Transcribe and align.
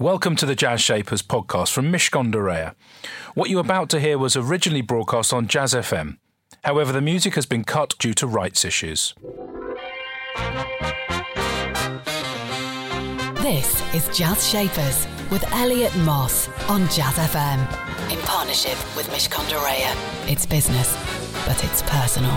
Welcome 0.00 0.34
to 0.36 0.46
the 0.46 0.56
Jazz 0.56 0.80
Shapers 0.80 1.22
podcast 1.22 1.70
from 1.70 1.92
Mishcon 1.92 2.32
de 2.32 2.38
Reya. 2.38 2.74
What 3.34 3.48
you're 3.48 3.60
about 3.60 3.88
to 3.90 4.00
hear 4.00 4.18
was 4.18 4.34
originally 4.34 4.80
broadcast 4.80 5.32
on 5.32 5.46
Jazz 5.46 5.72
FM. 5.72 6.18
However, 6.64 6.90
the 6.90 7.00
music 7.00 7.36
has 7.36 7.46
been 7.46 7.62
cut 7.62 7.94
due 8.00 8.12
to 8.14 8.26
rights 8.26 8.64
issues. 8.64 9.14
This 13.36 13.94
is 13.94 14.08
Jazz 14.18 14.44
Shapers 14.44 15.06
with 15.30 15.44
Elliot 15.52 15.94
Moss 15.98 16.48
on 16.68 16.88
Jazz 16.88 17.14
FM 17.14 17.60
in 18.10 18.18
partnership 18.22 18.76
with 18.96 19.08
Mishcon 19.10 19.48
de 19.48 19.54
Reya. 19.54 20.28
It's 20.28 20.44
business, 20.44 20.92
but 21.46 21.62
it's 21.62 21.82
personal. 21.82 22.36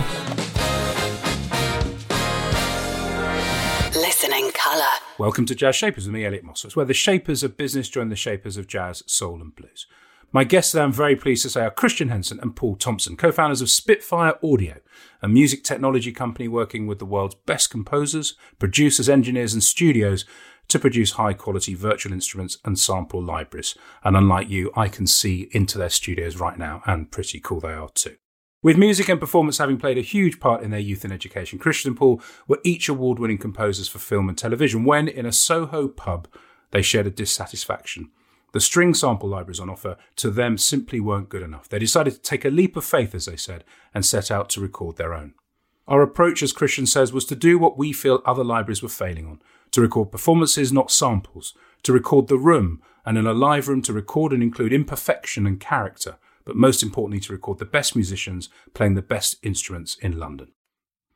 Colour. 4.28 4.84
Welcome 5.16 5.46
to 5.46 5.54
Jazz 5.54 5.74
Shapers 5.74 6.04
with 6.04 6.12
me, 6.12 6.26
Elliot 6.26 6.44
Moss. 6.44 6.62
It's 6.62 6.76
where 6.76 6.84
the 6.84 6.92
shapers 6.92 7.42
of 7.42 7.56
business 7.56 7.88
join 7.88 8.10
the 8.10 8.16
shapers 8.16 8.58
of 8.58 8.66
jazz, 8.66 9.02
soul, 9.06 9.40
and 9.40 9.56
blues. 9.56 9.86
My 10.32 10.44
guests 10.44 10.72
today, 10.72 10.82
I'm 10.82 10.92
very 10.92 11.16
pleased 11.16 11.44
to 11.44 11.50
say, 11.50 11.62
are 11.62 11.70
Christian 11.70 12.10
Henson 12.10 12.38
and 12.40 12.54
Paul 12.54 12.76
Thompson, 12.76 13.16
co 13.16 13.32
founders 13.32 13.62
of 13.62 13.70
Spitfire 13.70 14.34
Audio, 14.44 14.80
a 15.22 15.28
music 15.28 15.64
technology 15.64 16.12
company 16.12 16.46
working 16.46 16.86
with 16.86 16.98
the 16.98 17.06
world's 17.06 17.36
best 17.36 17.70
composers, 17.70 18.34
producers, 18.58 19.08
engineers, 19.08 19.54
and 19.54 19.64
studios 19.64 20.26
to 20.68 20.78
produce 20.78 21.12
high 21.12 21.32
quality 21.32 21.72
virtual 21.72 22.12
instruments 22.12 22.58
and 22.66 22.78
sample 22.78 23.22
libraries. 23.22 23.74
And 24.04 24.14
unlike 24.14 24.50
you, 24.50 24.70
I 24.76 24.88
can 24.88 25.06
see 25.06 25.48
into 25.52 25.78
their 25.78 25.88
studios 25.88 26.36
right 26.36 26.58
now, 26.58 26.82
and 26.84 27.10
pretty 27.10 27.40
cool 27.40 27.60
they 27.60 27.72
are 27.72 27.88
too. 27.88 28.16
With 28.60 28.76
music 28.76 29.08
and 29.08 29.20
performance 29.20 29.58
having 29.58 29.78
played 29.78 29.98
a 29.98 30.02
huge 30.02 30.40
part 30.40 30.64
in 30.64 30.72
their 30.72 30.80
youth 30.80 31.04
and 31.04 31.12
education, 31.12 31.60
Christian 31.60 31.90
and 31.90 31.96
Paul 31.96 32.20
were 32.48 32.58
each 32.64 32.88
award 32.88 33.20
winning 33.20 33.38
composers 33.38 33.86
for 33.86 34.00
film 34.00 34.28
and 34.28 34.36
television 34.36 34.82
when, 34.82 35.06
in 35.06 35.24
a 35.24 35.32
Soho 35.32 35.86
pub, 35.86 36.26
they 36.72 36.82
shared 36.82 37.06
a 37.06 37.10
dissatisfaction. 37.10 38.10
The 38.52 38.60
string 38.60 38.94
sample 38.94 39.28
libraries 39.28 39.60
on 39.60 39.70
offer 39.70 39.96
to 40.16 40.30
them 40.30 40.58
simply 40.58 40.98
weren't 40.98 41.28
good 41.28 41.42
enough. 41.42 41.68
They 41.68 41.78
decided 41.78 42.14
to 42.14 42.20
take 42.20 42.44
a 42.44 42.50
leap 42.50 42.76
of 42.76 42.84
faith, 42.84 43.14
as 43.14 43.26
they 43.26 43.36
said, 43.36 43.62
and 43.94 44.04
set 44.04 44.28
out 44.28 44.48
to 44.50 44.60
record 44.60 44.96
their 44.96 45.14
own. 45.14 45.34
Our 45.86 46.02
approach, 46.02 46.42
as 46.42 46.52
Christian 46.52 46.86
says, 46.86 47.12
was 47.12 47.24
to 47.26 47.36
do 47.36 47.60
what 47.60 47.78
we 47.78 47.92
feel 47.92 48.22
other 48.26 48.44
libraries 48.44 48.82
were 48.82 48.88
failing 48.88 49.26
on 49.26 49.40
to 49.70 49.80
record 49.80 50.10
performances, 50.10 50.72
not 50.72 50.90
samples, 50.90 51.54
to 51.84 51.92
record 51.92 52.26
the 52.26 52.38
room, 52.38 52.82
and 53.06 53.16
in 53.16 53.26
a 53.26 53.34
live 53.34 53.68
room 53.68 53.82
to 53.82 53.92
record 53.92 54.32
and 54.32 54.42
include 54.42 54.72
imperfection 54.72 55.46
and 55.46 55.60
character 55.60 56.16
but 56.48 56.56
most 56.56 56.82
importantly 56.82 57.20
to 57.20 57.30
record 57.34 57.58
the 57.58 57.66
best 57.66 57.94
musicians 57.94 58.48
playing 58.72 58.94
the 58.94 59.02
best 59.02 59.36
instruments 59.42 59.96
in 59.96 60.18
London. 60.18 60.48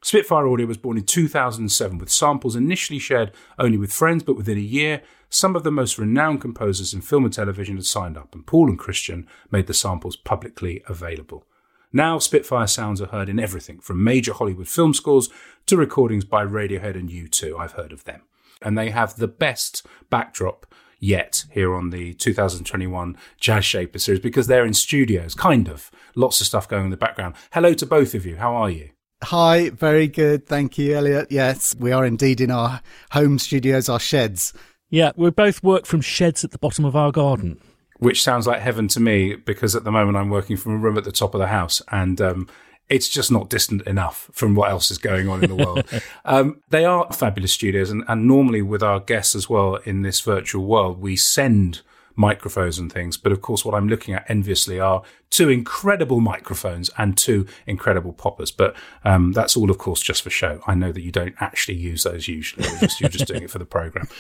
Spitfire 0.03 0.47
Audio 0.47 0.67
was 0.67 0.77
born 0.77 0.99
in 0.99 1.05
2007 1.05 1.97
with 1.97 2.13
samples 2.13 2.55
initially 2.55 2.99
shared 2.99 3.33
only 3.59 3.79
with 3.79 3.91
friends, 3.91 4.23
but 4.23 4.37
within 4.37 4.59
a 4.59 4.61
year, 4.61 5.01
some 5.31 5.57
of 5.57 5.65
the 5.65 5.71
most 5.71 5.97
renowned 5.97 6.43
composers 6.43 6.93
in 6.93 7.01
film 7.01 7.25
and 7.25 7.33
television 7.33 7.77
had 7.77 7.87
signed 7.87 8.19
up, 8.19 8.35
and 8.35 8.47
Paul 8.47 8.69
and 8.69 8.79
Christian 8.79 9.27
made 9.51 9.69
the 9.69 9.73
samples 9.73 10.17
publicly 10.17 10.83
available. 10.87 11.47
Now, 11.95 12.19
Spitfire 12.19 12.67
sounds 12.67 13.01
are 13.01 13.07
heard 13.07 13.31
in 13.31 13.41
everything 13.41 13.81
from 13.81 14.05
major 14.05 14.35
Hollywood 14.35 14.69
film 14.69 14.93
scores 14.93 15.31
to 15.65 15.79
recordings 15.79 16.27
by 16.27 16.45
Radiohead 16.45 16.95
and 16.95 17.09
U2. 17.09 17.59
I've 17.59 17.73
heard 17.73 17.93
of 17.93 18.05
them. 18.05 18.21
And 18.61 18.77
they 18.77 18.91
have 18.91 19.17
the 19.17 19.29
best 19.29 19.87
backdrop 20.11 20.67
yet 21.03 21.45
here 21.51 21.75
on 21.75 21.91
the 21.91 22.15
2021 22.15 23.17
Jazz 23.39 23.65
Shaper 23.65 23.99
series 23.99 24.21
because 24.21 24.47
they're 24.47 24.65
in 24.65 24.73
studios, 24.73 25.35
kind 25.35 25.69
of. 25.69 25.91
Lots 26.15 26.41
of 26.41 26.47
stuff 26.47 26.69
going 26.69 26.85
in 26.85 26.91
the 26.91 26.97
background. 26.97 27.35
Hello 27.53 27.75
to 27.75 27.85
both 27.85 28.15
of 28.15 28.25
you. 28.25 28.37
How 28.37 28.55
are 28.55 28.71
you? 28.71 28.91
Hi, 29.25 29.71
very 29.71 30.09
good. 30.09 30.47
Thank 30.47 30.79
you, 30.79 30.95
Elliot. 30.97 31.29
Yes, 31.31 31.77
we 31.79 31.93
are 31.93 32.07
indeed 32.07 32.41
in 32.41 32.51
our 32.51 32.81
home 33.11 33.39
studios, 33.39 33.89
our 33.89 34.01
sheds. 34.01 34.53
Yeah, 34.91 35.13
we 35.17 35.31
both 35.31 35.63
work 35.63 35.87
from 35.87 36.01
sheds 36.01 36.45
at 36.45 36.51
the 36.51 36.59
bottom 36.59 36.85
of 36.85 36.97
our 36.97 37.13
garden. 37.13 37.61
Which 37.99 38.23
sounds 38.23 38.47
like 38.47 38.61
heaven 38.61 38.89
to 38.89 39.01
me 39.01 39.37
because 39.37 39.77
at 39.77 39.85
the 39.85 39.93
moment 39.93 40.17
I'm 40.17 40.29
working 40.29 40.57
from 40.57 40.73
a 40.73 40.79
room 40.79 40.99
at 40.99 41.05
the 41.05 41.13
top 41.13 41.35
of 41.35 41.41
the 41.41 41.47
house 41.47 41.81
and 41.91 42.21
um, 42.21 42.49
it's 42.93 43.09
just 43.09 43.33
not 43.33 43.49
distant 43.49 43.81
enough 43.87 44.29
from 44.33 44.55
what 44.55 44.71
else 44.71 44.91
is 44.91 44.99
going 44.99 45.27
on 45.27 45.43
in 45.43 45.49
the 45.49 45.65
world. 45.65 45.85
um, 46.27 46.61
they 46.69 46.85
are 46.85 47.11
fabulous 47.11 47.53
studios, 47.53 47.91
and, 47.91 48.05
and 48.07 48.29
normally 48.29 48.61
with 48.61 48.83
our 48.83 49.01
guests 49.01 49.35
as 49.35 49.49
well 49.49 49.77
in 49.77 50.03
this 50.03 50.21
virtual 50.21 50.67
world, 50.67 51.01
we 51.01 51.17
send 51.17 51.81
microphones 52.17 52.79
and 52.79 52.93
things. 52.93 53.17
But 53.17 53.33
of 53.33 53.41
course, 53.41 53.65
what 53.65 53.75
I'm 53.75 53.89
looking 53.89 54.13
at 54.13 54.29
enviously 54.29 54.79
are 54.79 55.03
two 55.31 55.49
incredible 55.49 56.21
microphones 56.21 56.91
and 56.99 57.17
two 57.17 57.47
incredible 57.67 58.13
poppers. 58.13 58.51
But 58.51 58.77
um, 59.07 59.33
that's 59.33 59.57
all, 59.57 59.71
of 59.71 59.79
course, 59.79 60.03
just 60.03 60.21
for 60.21 60.29
show. 60.29 60.61
I 60.67 60.75
know 60.75 60.93
that 60.93 61.01
you 61.01 61.13
don't 61.13 61.35
actually 61.41 61.79
use 61.79 62.03
those 62.03 62.29
usually. 62.29 62.69
You're 62.69 62.79
just, 62.81 63.01
you're 63.01 63.09
just 63.09 63.27
doing 63.27 63.45
it 63.45 63.51
for 63.51 63.59
the 63.59 63.65
program. 63.65 64.07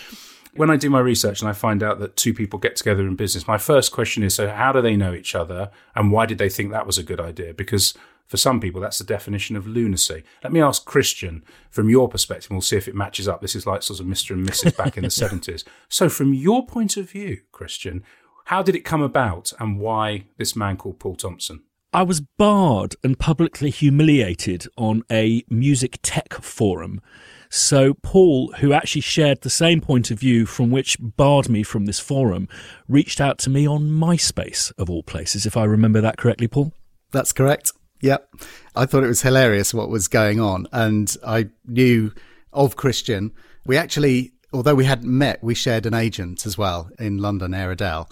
When 0.54 0.68
I 0.68 0.76
do 0.76 0.90
my 0.90 1.00
research 1.00 1.40
and 1.40 1.48
I 1.48 1.54
find 1.54 1.82
out 1.82 1.98
that 2.00 2.14
two 2.14 2.34
people 2.34 2.58
get 2.58 2.76
together 2.76 3.06
in 3.06 3.16
business, 3.16 3.48
my 3.48 3.56
first 3.56 3.90
question 3.90 4.22
is: 4.22 4.34
so 4.34 4.50
how 4.50 4.70
do 4.70 4.82
they 4.82 4.96
know 4.96 5.14
each 5.14 5.34
other, 5.34 5.70
and 5.94 6.12
why 6.12 6.26
did 6.26 6.36
they 6.36 6.50
think 6.50 6.70
that 6.72 6.86
was 6.86 6.98
a 6.98 7.02
good 7.02 7.20
idea? 7.20 7.54
Because 7.54 7.94
for 8.32 8.38
some 8.38 8.60
people, 8.60 8.80
that's 8.80 8.96
the 8.96 9.04
definition 9.04 9.56
of 9.56 9.66
lunacy. 9.66 10.22
Let 10.42 10.54
me 10.54 10.62
ask 10.62 10.86
Christian, 10.86 11.44
from 11.70 11.90
your 11.90 12.08
perspective, 12.08 12.50
and 12.50 12.56
we'll 12.56 12.62
see 12.62 12.78
if 12.78 12.88
it 12.88 12.94
matches 12.94 13.28
up. 13.28 13.42
This 13.42 13.54
is 13.54 13.66
like 13.66 13.82
sort 13.82 14.00
of 14.00 14.06
Mr. 14.06 14.30
and 14.30 14.48
Mrs. 14.48 14.74
back 14.74 14.96
in 14.96 15.02
the 15.02 15.08
70s. 15.10 15.64
So, 15.90 16.08
from 16.08 16.32
your 16.32 16.64
point 16.64 16.96
of 16.96 17.10
view, 17.10 17.42
Christian, 17.52 18.02
how 18.46 18.62
did 18.62 18.74
it 18.74 18.86
come 18.86 19.02
about 19.02 19.52
and 19.60 19.78
why 19.78 20.24
this 20.38 20.56
man 20.56 20.78
called 20.78 20.98
Paul 20.98 21.16
Thompson? 21.16 21.62
I 21.92 22.04
was 22.04 22.22
barred 22.22 22.96
and 23.04 23.18
publicly 23.18 23.68
humiliated 23.68 24.66
on 24.78 25.02
a 25.12 25.44
music 25.50 25.98
tech 26.02 26.32
forum. 26.32 27.02
So, 27.50 27.92
Paul, 27.92 28.54
who 28.60 28.72
actually 28.72 29.02
shared 29.02 29.42
the 29.42 29.50
same 29.50 29.82
point 29.82 30.10
of 30.10 30.18
view 30.18 30.46
from 30.46 30.70
which 30.70 30.96
barred 30.98 31.50
me 31.50 31.62
from 31.62 31.84
this 31.84 32.00
forum, 32.00 32.48
reached 32.88 33.20
out 33.20 33.36
to 33.40 33.50
me 33.50 33.68
on 33.68 33.90
MySpace, 33.90 34.72
of 34.78 34.88
all 34.88 35.02
places, 35.02 35.44
if 35.44 35.54
I 35.54 35.64
remember 35.64 36.00
that 36.00 36.16
correctly, 36.16 36.48
Paul. 36.48 36.72
That's 37.10 37.34
correct. 37.34 37.72
Yep. 38.02 38.34
I 38.76 38.84
thought 38.84 39.04
it 39.04 39.08
was 39.08 39.22
hilarious 39.22 39.72
what 39.72 39.88
was 39.88 40.08
going 40.08 40.40
on. 40.40 40.66
And 40.72 41.16
I 41.26 41.48
knew 41.66 42.12
of 42.52 42.76
Christian. 42.76 43.32
We 43.64 43.76
actually, 43.76 44.32
although 44.52 44.74
we 44.74 44.84
hadn't 44.84 45.10
met, 45.10 45.42
we 45.42 45.54
shared 45.54 45.86
an 45.86 45.94
agent 45.94 46.44
as 46.44 46.58
well 46.58 46.90
in 46.98 47.18
London, 47.18 47.54
Air-Edel. 47.54 48.10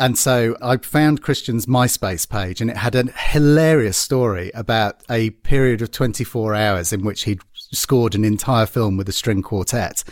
And 0.00 0.16
so 0.16 0.56
I 0.62 0.76
found 0.78 1.22
Christian's 1.22 1.66
MySpace 1.66 2.28
page 2.28 2.60
and 2.60 2.70
it 2.70 2.76
had 2.76 2.94
a 2.94 3.10
hilarious 3.12 3.98
story 3.98 4.50
about 4.54 5.02
a 5.10 5.30
period 5.30 5.82
of 5.82 5.90
24 5.90 6.54
hours 6.54 6.92
in 6.92 7.04
which 7.04 7.24
he'd 7.24 7.40
scored 7.52 8.14
an 8.14 8.24
entire 8.24 8.66
film 8.66 8.96
with 8.96 9.08
a 9.08 9.12
string 9.12 9.42
quartet. 9.42 10.04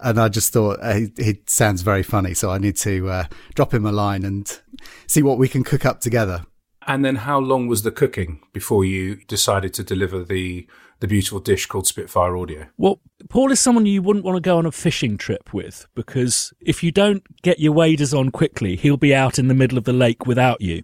And 0.00 0.18
I 0.18 0.30
just 0.30 0.52
thought 0.52 0.78
uh, 0.80 1.00
it 1.16 1.48
sounds 1.48 1.82
very 1.82 2.02
funny. 2.02 2.32
So 2.32 2.50
I 2.50 2.58
need 2.58 2.76
to 2.78 3.08
uh, 3.08 3.24
drop 3.54 3.72
him 3.72 3.84
a 3.84 3.92
line 3.92 4.24
and 4.24 4.60
see 5.06 5.22
what 5.22 5.38
we 5.38 5.48
can 5.48 5.62
cook 5.62 5.84
up 5.84 6.00
together. 6.00 6.46
And 6.86 7.04
then 7.04 7.16
how 7.16 7.38
long 7.38 7.66
was 7.66 7.82
the 7.82 7.90
cooking 7.90 8.40
before 8.52 8.84
you 8.84 9.16
decided 9.26 9.74
to 9.74 9.82
deliver 9.82 10.22
the 10.22 10.66
the 11.00 11.08
beautiful 11.08 11.40
dish 11.40 11.66
called 11.66 11.86
Spitfire 11.86 12.36
Audio? 12.36 12.66
Well, 12.78 13.00
Paul 13.28 13.50
is 13.50 13.60
someone 13.60 13.84
you 13.84 14.00
wouldn't 14.00 14.24
want 14.24 14.36
to 14.36 14.40
go 14.40 14.58
on 14.58 14.64
a 14.64 14.72
fishing 14.72 15.18
trip 15.18 15.52
with 15.52 15.86
because 15.94 16.52
if 16.60 16.82
you 16.82 16.92
don't 16.92 17.22
get 17.42 17.60
your 17.60 17.72
waders 17.72 18.14
on 18.14 18.30
quickly, 18.30 18.76
he'll 18.76 18.96
be 18.96 19.14
out 19.14 19.38
in 19.38 19.48
the 19.48 19.54
middle 19.54 19.76
of 19.76 19.84
the 19.84 19.92
lake 19.92 20.26
without 20.26 20.60
you. 20.60 20.82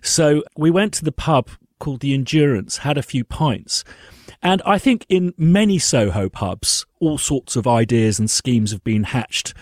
So 0.00 0.42
we 0.56 0.70
went 0.70 0.94
to 0.94 1.04
the 1.04 1.12
pub 1.12 1.50
called 1.78 2.00
the 2.00 2.14
Endurance, 2.14 2.78
had 2.78 2.98
a 2.98 3.02
few 3.02 3.24
pints. 3.24 3.84
And 4.42 4.62
I 4.64 4.78
think 4.78 5.06
in 5.08 5.34
many 5.36 5.78
Soho 5.78 6.28
pubs, 6.28 6.86
all 7.00 7.18
sorts 7.18 7.56
of 7.56 7.66
ideas 7.66 8.18
and 8.18 8.30
schemes 8.30 8.70
have 8.72 8.82
been 8.82 9.04
hatched 9.04 9.54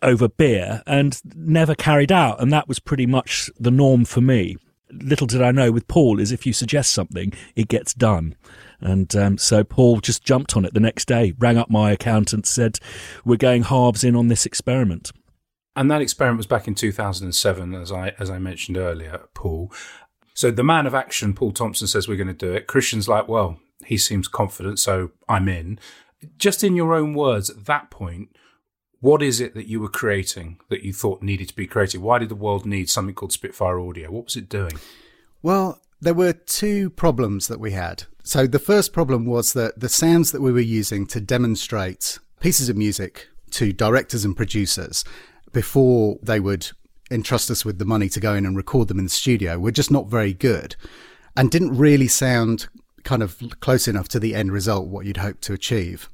over 0.00 0.28
beer 0.28 0.82
and 0.86 1.20
never 1.34 1.74
carried 1.74 2.12
out. 2.12 2.40
And 2.40 2.52
that 2.52 2.68
was 2.68 2.78
pretty 2.78 3.06
much 3.06 3.50
the 3.58 3.70
norm 3.70 4.04
for 4.04 4.20
me 4.20 4.56
little 4.92 5.26
did 5.26 5.42
I 5.42 5.50
know 5.52 5.72
with 5.72 5.88
Paul 5.88 6.20
is 6.20 6.32
if 6.32 6.46
you 6.46 6.52
suggest 6.52 6.92
something, 6.92 7.32
it 7.56 7.68
gets 7.68 7.94
done. 7.94 8.36
And 8.80 9.14
um, 9.16 9.38
so 9.38 9.64
Paul 9.64 10.00
just 10.00 10.24
jumped 10.24 10.56
on 10.56 10.64
it 10.64 10.74
the 10.74 10.80
next 10.80 11.06
day, 11.06 11.34
rang 11.38 11.56
up 11.56 11.70
my 11.70 11.92
accountant, 11.92 12.46
said, 12.46 12.78
We're 13.24 13.36
going 13.36 13.64
halves 13.64 14.04
in 14.04 14.16
on 14.16 14.28
this 14.28 14.44
experiment. 14.44 15.12
And 15.74 15.90
that 15.90 16.02
experiment 16.02 16.38
was 16.38 16.46
back 16.46 16.68
in 16.68 16.74
2007, 16.74 17.74
as 17.74 17.90
I, 17.90 18.12
as 18.18 18.28
I 18.28 18.38
mentioned 18.38 18.76
earlier, 18.76 19.22
Paul. 19.34 19.72
So 20.34 20.50
the 20.50 20.64
man 20.64 20.86
of 20.86 20.94
action, 20.94 21.32
Paul 21.34 21.52
Thompson, 21.52 21.86
says 21.86 22.08
we're 22.08 22.16
going 22.16 22.26
to 22.26 22.34
do 22.34 22.52
it. 22.52 22.66
Christian's 22.66 23.08
like, 23.08 23.28
Well, 23.28 23.58
he 23.84 23.96
seems 23.96 24.28
confident, 24.28 24.78
so 24.78 25.12
I'm 25.28 25.48
in. 25.48 25.78
Just 26.38 26.62
in 26.62 26.76
your 26.76 26.94
own 26.94 27.14
words, 27.14 27.50
at 27.50 27.64
that 27.66 27.90
point, 27.90 28.36
what 29.02 29.20
is 29.20 29.40
it 29.40 29.54
that 29.54 29.66
you 29.66 29.80
were 29.80 29.88
creating 29.88 30.60
that 30.68 30.84
you 30.84 30.92
thought 30.92 31.22
needed 31.22 31.48
to 31.48 31.56
be 31.56 31.66
created? 31.66 32.00
Why 32.00 32.20
did 32.20 32.28
the 32.28 32.36
world 32.36 32.64
need 32.64 32.88
something 32.88 33.16
called 33.16 33.32
Spitfire 33.32 33.80
Audio? 33.80 34.12
What 34.12 34.26
was 34.26 34.36
it 34.36 34.48
doing? 34.48 34.78
Well, 35.42 35.80
there 36.00 36.14
were 36.14 36.32
two 36.32 36.88
problems 36.88 37.48
that 37.48 37.58
we 37.58 37.72
had. 37.72 38.04
So 38.22 38.46
the 38.46 38.60
first 38.60 38.92
problem 38.92 39.26
was 39.26 39.54
that 39.54 39.80
the 39.80 39.88
sounds 39.88 40.30
that 40.30 40.40
we 40.40 40.52
were 40.52 40.60
using 40.60 41.04
to 41.08 41.20
demonstrate 41.20 42.20
pieces 42.38 42.68
of 42.68 42.76
music 42.76 43.28
to 43.50 43.72
directors 43.72 44.24
and 44.24 44.36
producers 44.36 45.04
before 45.52 46.18
they 46.22 46.38
would 46.38 46.70
entrust 47.10 47.50
us 47.50 47.64
with 47.64 47.80
the 47.80 47.84
money 47.84 48.08
to 48.08 48.20
go 48.20 48.34
in 48.34 48.46
and 48.46 48.56
record 48.56 48.86
them 48.86 49.00
in 49.00 49.06
the 49.06 49.10
studio 49.10 49.58
were 49.58 49.72
just 49.72 49.90
not 49.90 50.06
very 50.06 50.32
good 50.32 50.76
and 51.36 51.50
didn't 51.50 51.76
really 51.76 52.08
sound 52.08 52.68
kind 53.02 53.20
of 53.20 53.42
close 53.58 53.88
enough 53.88 54.06
to 54.06 54.20
the 54.20 54.36
end 54.36 54.52
result, 54.52 54.86
what 54.86 55.06
you'd 55.06 55.16
hope 55.16 55.40
to 55.40 55.52
achieve. 55.52 56.08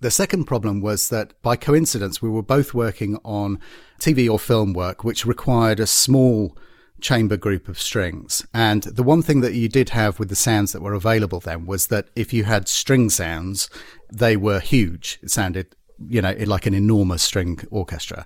The 0.00 0.10
second 0.10 0.44
problem 0.44 0.80
was 0.80 1.10
that 1.10 1.40
by 1.42 1.56
coincidence, 1.56 2.22
we 2.22 2.30
were 2.30 2.42
both 2.42 2.72
working 2.72 3.18
on 3.22 3.60
TV 3.98 4.30
or 4.30 4.38
film 4.38 4.72
work, 4.72 5.04
which 5.04 5.26
required 5.26 5.78
a 5.78 5.86
small 5.86 6.56
chamber 7.02 7.36
group 7.36 7.68
of 7.68 7.78
strings. 7.78 8.46
And 8.54 8.82
the 8.84 9.02
one 9.02 9.22
thing 9.22 9.40
that 9.42 9.54
you 9.54 9.68
did 9.68 9.90
have 9.90 10.18
with 10.18 10.30
the 10.30 10.36
sounds 10.36 10.72
that 10.72 10.82
were 10.82 10.94
available 10.94 11.40
then 11.40 11.66
was 11.66 11.88
that 11.88 12.08
if 12.16 12.32
you 12.32 12.44
had 12.44 12.66
string 12.66 13.10
sounds, 13.10 13.68
they 14.10 14.36
were 14.36 14.60
huge. 14.60 15.18
It 15.22 15.30
sounded, 15.30 15.74
you 16.08 16.22
know, 16.22 16.34
like 16.46 16.66
an 16.66 16.74
enormous 16.74 17.22
string 17.22 17.60
orchestra. 17.70 18.24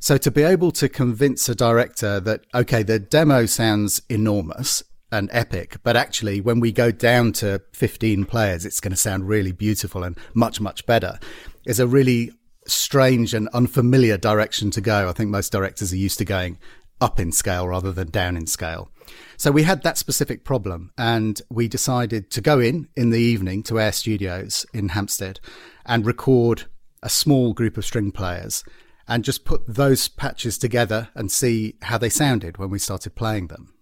So 0.00 0.18
to 0.18 0.30
be 0.30 0.42
able 0.42 0.72
to 0.72 0.90
convince 0.90 1.48
a 1.48 1.54
director 1.54 2.20
that, 2.20 2.42
okay, 2.54 2.82
the 2.82 2.98
demo 2.98 3.46
sounds 3.46 4.02
enormous 4.10 4.82
and 5.14 5.30
epic, 5.32 5.76
but 5.82 5.96
actually 5.96 6.40
when 6.40 6.60
we 6.60 6.72
go 6.72 6.90
down 6.90 7.32
to 7.32 7.62
15 7.72 8.24
players, 8.24 8.66
it's 8.66 8.80
going 8.80 8.90
to 8.90 8.96
sound 8.96 9.28
really 9.28 9.52
beautiful 9.52 10.02
and 10.02 10.18
much, 10.34 10.60
much 10.60 10.84
better 10.86 11.18
is 11.64 11.78
a 11.78 11.86
really 11.86 12.32
strange 12.66 13.32
and 13.32 13.48
unfamiliar 13.54 14.16
direction 14.16 14.70
to 14.72 14.80
go. 14.80 15.08
I 15.08 15.12
think 15.12 15.30
most 15.30 15.52
directors 15.52 15.92
are 15.92 15.96
used 15.96 16.18
to 16.18 16.24
going 16.24 16.58
up 17.00 17.20
in 17.20 17.30
scale 17.32 17.68
rather 17.68 17.92
than 17.92 18.10
down 18.10 18.36
in 18.36 18.46
scale. 18.46 18.90
So 19.36 19.50
we 19.50 19.62
had 19.62 19.82
that 19.82 19.98
specific 19.98 20.44
problem 20.44 20.90
and 20.98 21.40
we 21.48 21.68
decided 21.68 22.30
to 22.32 22.40
go 22.40 22.58
in 22.58 22.88
in 22.96 23.10
the 23.10 23.20
evening 23.20 23.62
to 23.64 23.80
Air 23.80 23.92
Studios 23.92 24.66
in 24.74 24.90
Hampstead 24.90 25.40
and 25.86 26.06
record 26.06 26.64
a 27.02 27.08
small 27.08 27.52
group 27.52 27.76
of 27.76 27.84
string 27.84 28.10
players 28.10 28.64
and 29.06 29.22
just 29.22 29.44
put 29.44 29.62
those 29.66 30.08
patches 30.08 30.56
together 30.56 31.08
and 31.14 31.30
see 31.30 31.76
how 31.82 31.98
they 31.98 32.08
sounded 32.08 32.56
when 32.56 32.70
we 32.70 32.78
started 32.78 33.14
playing 33.14 33.48
them. 33.48 33.73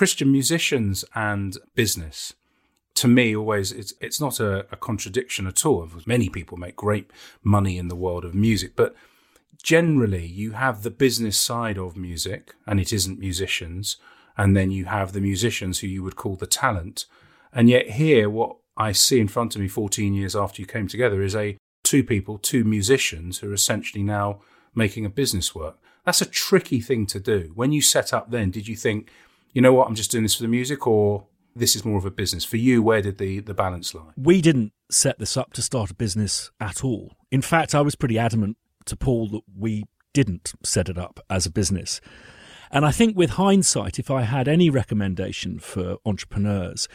Christian 0.00 0.32
musicians 0.32 1.04
and 1.14 1.58
business 1.74 2.32
to 2.94 3.06
me 3.06 3.36
always 3.36 3.70
it's 3.70 3.92
it's 4.00 4.18
not 4.18 4.40
a, 4.40 4.60
a, 4.72 4.76
contradiction 4.76 5.46
at 5.46 5.66
all. 5.66 5.86
Many 6.06 6.30
people 6.30 6.56
make 6.56 6.74
great 6.74 7.10
money 7.42 7.76
in 7.76 7.88
the 7.88 7.94
world 8.04 8.24
of 8.24 8.34
music, 8.34 8.72
but 8.76 8.96
generally 9.62 10.24
you 10.24 10.52
have 10.52 10.82
the 10.82 10.90
business 10.90 11.38
side 11.38 11.76
of 11.76 11.98
music 11.98 12.54
and 12.66 12.80
it 12.80 12.94
isn't 12.94 13.18
musicians 13.18 13.98
and 14.38 14.56
then 14.56 14.70
you 14.70 14.86
have 14.86 15.12
the 15.12 15.20
musicians 15.20 15.80
who 15.80 15.86
you 15.86 16.02
would 16.02 16.16
call 16.16 16.34
the 16.34 16.46
talent. 16.46 17.04
And 17.52 17.68
yet 17.68 17.90
here 17.90 18.30
what 18.30 18.56
i 18.78 18.92
see 18.92 19.20
in 19.20 19.28
front 19.28 19.54
of 19.54 19.60
me 19.60 19.68
14 19.68 20.14
years 20.14 20.34
after 20.34 20.62
you 20.62 20.66
came 20.66 20.88
together 20.88 21.20
is 21.20 21.36
a 21.36 21.58
two 21.82 22.02
people 22.02 22.38
two 22.38 22.64
musicians 22.64 23.40
who 23.40 23.50
are 23.50 23.60
essentially 23.62 24.02
now 24.02 24.40
making 24.74 25.04
a 25.04 25.10
business 25.10 25.54
work. 25.54 25.76
That's 26.06 26.22
a 26.22 26.34
tricky 26.46 26.80
thing 26.80 27.04
to 27.08 27.20
do. 27.20 27.52
When 27.54 27.70
you 27.70 27.82
set 27.82 28.14
up 28.14 28.30
then 28.30 28.50
did 28.50 28.66
you 28.66 28.76
think 28.76 29.10
you 29.52 29.62
know 29.62 29.72
what 29.72 29.88
i'm 29.88 29.94
just 29.94 30.10
doing 30.10 30.22
this 30.22 30.34
for 30.34 30.42
the 30.42 30.48
music 30.48 30.86
or 30.86 31.26
this 31.54 31.76
is 31.76 31.84
more 31.84 31.98
of 31.98 32.04
a 32.04 32.10
business? 32.10 32.44
For 32.44 32.56
you 32.56 32.82
where 32.82 33.02
did 33.02 33.18
the 33.18 33.40
the 33.40 33.54
balance 33.54 33.94
lie? 33.94 34.12
We 34.16 34.40
didn't 34.40 34.72
set 34.90 35.18
this 35.18 35.36
up 35.36 35.52
to 35.54 35.62
start 35.62 35.90
a 35.90 35.94
business 35.94 36.50
at 36.60 36.84
all. 36.84 37.16
In 37.30 37.42
fact 37.42 37.74
i 37.74 37.80
was 37.80 37.94
pretty 37.94 38.18
adamant 38.18 38.56
to 38.86 38.96
Paul 38.96 39.28
that 39.28 39.42
we 39.56 39.84
didn't 40.12 40.52
set 40.64 40.88
it 40.88 40.98
up 40.98 41.20
as 41.28 41.46
a 41.46 41.50
business. 41.50 42.00
And 42.72 42.84
I 42.84 42.92
think 42.92 43.16
with 43.16 43.30
hindsight, 43.30 43.98
if 43.98 44.10
I 44.10 44.22
had 44.22 44.46
any 44.46 44.70
recommendation 44.70 45.58
for 45.58 45.96
entrepreneurs, 46.06 46.88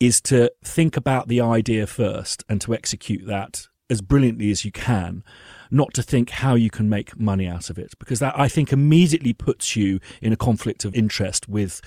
is 0.00 0.20
to 0.22 0.52
think 0.64 0.96
about 0.96 1.28
the 1.28 1.40
idea 1.40 1.86
first 1.86 2.44
and 2.48 2.60
to 2.60 2.74
execute 2.74 3.24
that 3.26 3.68
as 3.90 4.00
brilliantly 4.00 4.50
as 4.50 4.64
you 4.64 4.72
can, 4.72 5.22
not 5.70 5.92
to 5.94 6.02
think 6.02 6.30
how 6.30 6.54
you 6.54 6.70
can 6.70 6.88
make 6.88 7.18
money 7.18 7.46
out 7.46 7.70
of 7.70 7.78
it, 7.78 7.94
because 7.98 8.18
that 8.18 8.38
I 8.38 8.48
think 8.48 8.72
immediately 8.72 9.32
puts 9.32 9.76
you 9.76 10.00
in 10.22 10.32
a 10.32 10.36
conflict 10.36 10.84
of 10.84 10.94
interest 10.94 11.48
with 11.48 11.80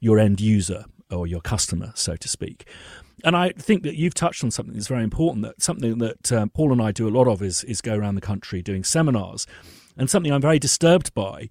your 0.00 0.18
end 0.18 0.40
user 0.40 0.84
or 1.10 1.26
your 1.26 1.40
customer, 1.40 1.92
so 1.94 2.16
to 2.16 2.28
speak. 2.28 2.66
And 3.22 3.36
I 3.36 3.50
think 3.50 3.84
that 3.84 3.96
you've 3.96 4.14
touched 4.14 4.42
on 4.42 4.50
something 4.50 4.74
that's 4.74 4.88
very 4.88 5.04
important. 5.04 5.44
That 5.44 5.62
something 5.62 5.98
that 5.98 6.32
um, 6.32 6.50
Paul 6.50 6.72
and 6.72 6.82
I 6.82 6.92
do 6.92 7.08
a 7.08 7.10
lot 7.10 7.28
of 7.28 7.42
is 7.42 7.64
is 7.64 7.80
go 7.80 7.94
around 7.94 8.16
the 8.16 8.20
country 8.20 8.60
doing 8.60 8.84
seminars, 8.84 9.46
and 9.96 10.10
something 10.10 10.32
I'm 10.32 10.42
very 10.42 10.58
disturbed 10.58 11.14
by 11.14 11.48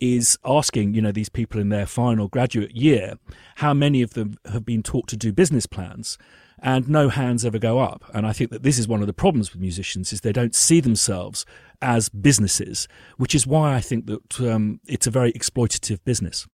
is 0.00 0.36
asking 0.44 0.94
you 0.94 1.02
know 1.02 1.12
these 1.12 1.28
people 1.28 1.60
in 1.60 1.68
their 1.68 1.86
final 1.86 2.26
graduate 2.26 2.72
year 2.72 3.14
how 3.56 3.72
many 3.72 4.02
of 4.02 4.14
them 4.14 4.36
have 4.50 4.64
been 4.64 4.82
taught 4.82 5.06
to 5.06 5.16
do 5.16 5.32
business 5.32 5.64
plans 5.64 6.18
and 6.62 6.88
no 6.88 7.08
hands 7.08 7.44
ever 7.44 7.58
go 7.58 7.78
up 7.78 8.04
and 8.14 8.26
i 8.26 8.32
think 8.32 8.50
that 8.50 8.62
this 8.62 8.78
is 8.78 8.88
one 8.88 9.00
of 9.00 9.06
the 9.06 9.12
problems 9.12 9.52
with 9.52 9.60
musicians 9.60 10.12
is 10.12 10.20
they 10.20 10.32
don't 10.32 10.54
see 10.54 10.80
themselves 10.80 11.44
as 11.82 12.08
businesses 12.08 12.88
which 13.16 13.34
is 13.34 13.46
why 13.46 13.74
i 13.74 13.80
think 13.80 14.06
that 14.06 14.40
um, 14.40 14.80
it's 14.86 15.06
a 15.06 15.10
very 15.10 15.32
exploitative 15.32 15.98
business 16.04 16.46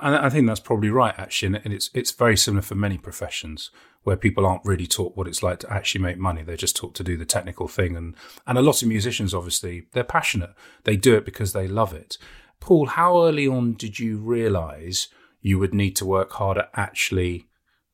and 0.00 0.14
I 0.14 0.30
think 0.30 0.46
that's 0.46 0.60
probably 0.60 0.90
right, 0.90 1.14
actually, 1.18 1.60
and 1.64 1.74
it's 1.74 1.90
it's 1.92 2.12
very 2.12 2.36
similar 2.36 2.62
for 2.62 2.76
many 2.76 2.98
professions 2.98 3.70
where 4.04 4.16
people 4.16 4.46
aren't 4.46 4.64
really 4.64 4.86
taught 4.86 5.16
what 5.16 5.26
it's 5.26 5.42
like 5.42 5.58
to 5.60 5.72
actually 5.72 6.02
make 6.02 6.18
money. 6.18 6.42
They're 6.42 6.56
just 6.56 6.76
taught 6.76 6.94
to 6.96 7.04
do 7.04 7.16
the 7.16 7.24
technical 7.24 7.66
thing, 7.66 7.96
and 7.96 8.14
and 8.46 8.56
a 8.56 8.62
lot 8.62 8.80
of 8.80 8.88
musicians, 8.88 9.34
obviously, 9.34 9.86
they're 9.92 10.04
passionate. 10.04 10.54
They 10.84 10.96
do 10.96 11.16
it 11.16 11.24
because 11.24 11.52
they 11.52 11.66
love 11.66 11.92
it. 11.92 12.16
Paul, 12.60 12.86
how 12.86 13.24
early 13.24 13.48
on 13.48 13.74
did 13.74 13.98
you 13.98 14.18
realise 14.18 15.08
you 15.40 15.58
would 15.58 15.74
need 15.74 15.96
to 15.96 16.06
work 16.06 16.32
hard 16.32 16.58
at 16.58 16.70
actually 16.74 17.47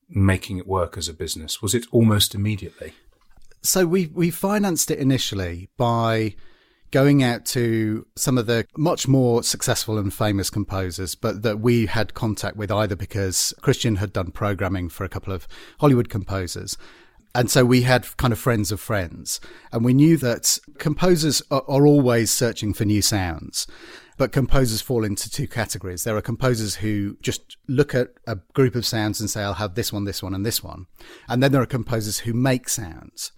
making 0.09 0.59
it 0.59 0.67
work 0.67 0.97
as 0.97 1.09
a 1.09 1.15
business? 1.15 1.63
Was 1.63 1.75
it 1.75 1.87
almost 1.91 2.35
immediately? 2.35 2.95
So 3.63 3.87
we 3.87 4.09
we 4.09 4.31
financed 4.31 4.91
it 4.91 4.99
initially 4.99 5.69
by 5.77 6.35
going 6.91 7.25
out 7.25 7.45
to 7.45 8.07
some 8.15 8.39
of 8.39 8.47
the 8.47 8.65
much 8.77 9.09
more 9.09 9.43
successful 9.43 9.99
and 9.99 10.15
famous 10.15 10.49
composers, 10.49 11.17
but 11.17 11.43
that 11.43 11.59
we 11.59 11.87
had 11.87 12.15
contact 12.15 12.57
with 12.57 12.71
either 12.71 12.95
because 12.95 13.53
Christian 13.63 13.97
had 13.97 14.13
done 14.13 14.31
programming 14.31 14.89
for 14.89 15.03
a 15.03 15.09
couple 15.09 15.33
of 15.33 15.49
Hollywood 15.81 16.09
composers. 16.09 16.79
And 17.35 17.51
so 17.51 17.65
we 17.65 17.83
had 17.83 18.17
kind 18.17 18.33
of 18.33 18.39
friends 18.39 18.71
of 18.71 18.79
friends. 18.79 19.41
And 19.73 19.85
we 19.85 19.93
knew 19.93 20.17
that 20.19 20.57
composers 20.79 21.43
are, 21.51 21.65
are 21.67 21.85
always 21.85 22.31
searching 22.31 22.73
for 22.73 22.85
new 22.85 23.03
sounds. 23.03 23.67
But 24.17 24.33
composers 24.33 24.81
fall 24.81 25.05
into 25.05 25.29
two 25.29 25.49
categories. 25.49 26.05
There 26.05 26.17
are 26.17 26.23
composers 26.23 26.77
who 26.77 27.17
just 27.21 27.57
look 27.67 27.95
at 27.95 28.11
a 28.27 28.37
group 28.53 28.75
of 28.75 28.87
sounds 28.87 29.21
and 29.21 29.29
say, 29.29 29.43
I'll 29.43 29.55
have 29.55 29.75
this 29.75 29.93
one, 29.93 30.05
this 30.05 30.23
one, 30.23 30.35
and 30.35 30.47
this 30.47 30.63
one. 30.63 30.87
And 31.29 31.43
then 31.43 31.53
there 31.53 31.63
are 31.63 31.67
composers 31.67 32.21
who 32.21 32.33
make 32.33 32.69
sounds. 32.69 33.33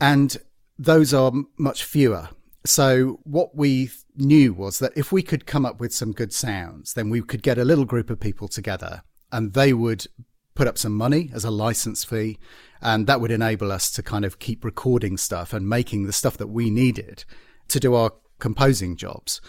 And 0.00 0.36
those 0.78 1.14
are 1.14 1.32
much 1.58 1.84
fewer. 1.84 2.28
So 2.64 3.20
what 3.24 3.56
we 3.56 3.90
knew 4.16 4.52
was 4.52 4.78
that 4.80 4.92
if 4.96 5.12
we 5.12 5.22
could 5.22 5.46
come 5.46 5.64
up 5.64 5.80
with 5.80 5.94
some 5.94 6.12
good 6.12 6.32
sounds, 6.32 6.92
then 6.92 7.08
we 7.08 7.22
could 7.22 7.42
get 7.42 7.58
a 7.58 7.64
little 7.64 7.86
group 7.86 8.10
of 8.10 8.20
people 8.20 8.48
together 8.48 9.02
and 9.32 9.54
they 9.54 9.72
would 9.72 10.06
put 10.54 10.66
up 10.66 10.76
some 10.76 10.94
money 10.94 11.30
as 11.32 11.44
a 11.44 11.50
license 11.50 12.04
fee. 12.04 12.38
And 12.82 13.06
that 13.06 13.20
would 13.20 13.30
enable 13.30 13.72
us 13.72 13.90
to 13.92 14.02
kind 14.02 14.24
of 14.24 14.38
keep 14.38 14.64
recording 14.64 15.16
stuff 15.16 15.52
and 15.52 15.68
making 15.68 16.06
the 16.06 16.12
stuff 16.12 16.36
that 16.38 16.48
we 16.48 16.70
needed 16.70 17.24
to 17.68 17.80
do 17.80 17.94
our 17.94 18.12
composing 18.40 18.96
jobs. 18.96 19.40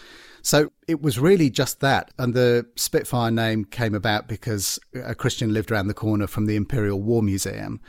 So 0.42 0.72
it 0.88 1.00
was 1.00 1.18
really 1.18 1.50
just 1.50 1.80
that. 1.80 2.10
And 2.18 2.34
the 2.34 2.66
Spitfire 2.76 3.30
name 3.30 3.64
came 3.64 3.94
about 3.94 4.28
because 4.28 4.78
a 4.94 5.14
Christian 5.14 5.52
lived 5.52 5.70
around 5.70 5.86
the 5.86 5.94
corner 5.94 6.26
from 6.26 6.46
the 6.46 6.56
Imperial 6.56 7.00
War 7.00 7.22
Museum. 7.22 7.80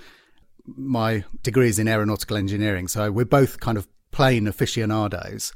My 0.66 1.26
degree 1.42 1.68
is 1.68 1.80
in 1.80 1.88
aeronautical 1.88 2.38
engineering. 2.38 2.88
So 2.88 3.12
we're 3.12 3.26
both 3.26 3.60
kind 3.60 3.78
of 3.78 3.88
plane 4.12 4.48
aficionados. 4.48 5.52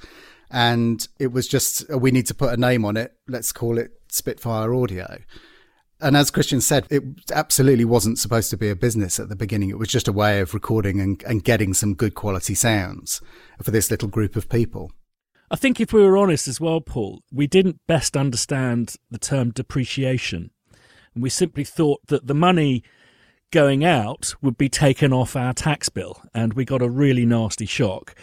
And 0.50 1.08
it 1.20 1.32
was 1.32 1.48
just, 1.48 1.90
uh, 1.92 1.98
we 1.98 2.12
need 2.12 2.26
to 2.28 2.34
put 2.34 2.54
a 2.54 2.58
name 2.58 2.84
on 2.84 2.98
it. 2.98 3.14
Let's 3.28 3.52
call 3.52 3.78
it 3.78 3.92
Spitfire 4.10 4.74
Audio. 4.74 5.20
And 6.00 6.16
as 6.16 6.32
Christian 6.32 6.62
said, 6.62 6.88
it 6.90 7.04
absolutely 7.34 7.86
wasn't 7.86 8.20
supposed 8.20 8.50
to 8.52 8.58
be 8.58 8.70
a 8.70 8.76
business 8.76 9.20
at 9.20 9.30
the 9.30 9.36
beginning. 9.36 9.70
It 9.70 9.80
was 9.80 9.90
just 9.90 10.08
a 10.08 10.14
way 10.14 10.40
of 10.40 10.54
recording 10.54 11.02
and, 11.02 11.22
and 11.24 11.44
getting 11.44 11.74
some 11.74 11.96
good 11.96 12.14
quality 12.14 12.54
sounds 12.54 13.22
for 13.62 13.72
this 13.72 13.90
little 13.90 14.08
group 14.08 14.36
of 14.36 14.48
people. 14.48 14.92
I 15.50 15.56
think 15.56 15.80
if 15.80 15.94
we 15.94 16.02
were 16.02 16.18
honest 16.18 16.48
as 16.48 16.60
well, 16.60 16.82
Paul, 16.82 17.24
we 17.32 17.48
didn't 17.48 17.80
best 17.88 18.18
understand 18.18 18.96
the 19.10 19.18
term 19.18 19.52
depreciation. 19.52 20.52
And 21.14 21.24
we 21.24 21.30
simply 21.30 21.64
thought 21.64 22.02
that 22.08 22.28
the 22.28 22.36
money 22.36 22.84
going 23.52 23.86
out 23.86 24.36
would 24.42 24.58
be 24.58 24.70
taken 24.70 25.14
off 25.14 25.36
our 25.36 25.54
tax 25.54 25.88
bill. 25.90 26.22
And 26.34 26.54
we 26.54 26.66
got 26.66 26.82
a 26.82 26.90
really 26.90 27.26
nasty 27.26 27.66
shock. 27.66 28.14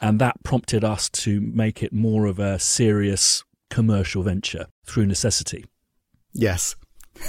And 0.00 0.20
that 0.20 0.44
prompted 0.44 0.84
us 0.84 1.08
to 1.10 1.40
make 1.40 1.82
it 1.82 1.92
more 1.92 2.26
of 2.26 2.38
a 2.38 2.58
serious 2.60 3.42
commercial 3.70 4.22
venture 4.22 4.66
through 4.86 5.06
necessity. 5.06 5.66
Yes. 6.32 6.76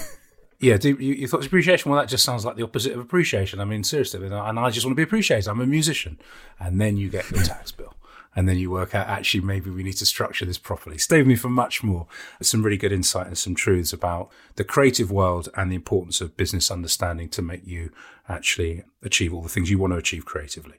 Yeah, 0.61 0.75
do 0.75 0.89
you, 0.89 1.13
you, 1.13 1.27
thought 1.27 1.45
appreciation? 1.45 1.89
Well, 1.89 2.01
that 2.01 2.09
just 2.09 2.25
sounds 2.25 2.43
like 2.43 2.57
the 2.57 2.63
opposite 2.63 2.91
of 2.91 2.99
appreciation. 2.99 3.61
I 3.61 3.63
mean, 3.63 3.85
seriously, 3.85 4.25
and 4.25 4.35
I 4.35 4.69
just 4.71 4.85
want 4.85 4.91
to 4.91 4.95
be 4.95 5.03
appreciated. 5.03 5.49
I'm 5.49 5.61
a 5.61 5.65
musician, 5.65 6.19
and 6.59 6.81
then 6.81 6.97
you 6.97 7.09
get 7.09 7.23
the 7.29 7.37
tax 7.37 7.71
bill, 7.71 7.93
and 8.35 8.47
then 8.47 8.57
you 8.57 8.69
work 8.69 8.93
out 8.93 9.07
actually 9.07 9.41
maybe 9.41 9.69
we 9.69 9.83
need 9.83 9.93
to 9.93 10.05
structure 10.05 10.45
this 10.45 10.57
properly. 10.57 10.97
Stay 10.97 11.17
with 11.17 11.27
me 11.27 11.35
for 11.35 11.49
much 11.49 11.83
more. 11.83 12.07
Some 12.41 12.63
really 12.63 12.77
good 12.77 12.91
insight 12.91 13.27
and 13.27 13.37
some 13.37 13.55
truths 13.55 13.93
about 13.93 14.29
the 14.55 14.63
creative 14.63 15.11
world 15.11 15.49
and 15.55 15.71
the 15.71 15.75
importance 15.75 16.21
of 16.21 16.37
business 16.37 16.71
understanding 16.71 17.29
to 17.29 17.41
make 17.41 17.65
you 17.65 17.91
actually 18.27 18.83
achieve 19.03 19.33
all 19.33 19.41
the 19.41 19.49
things 19.49 19.69
you 19.69 19.79
want 19.79 19.93
to 19.93 19.97
achieve 19.97 20.25
creatively. 20.25 20.75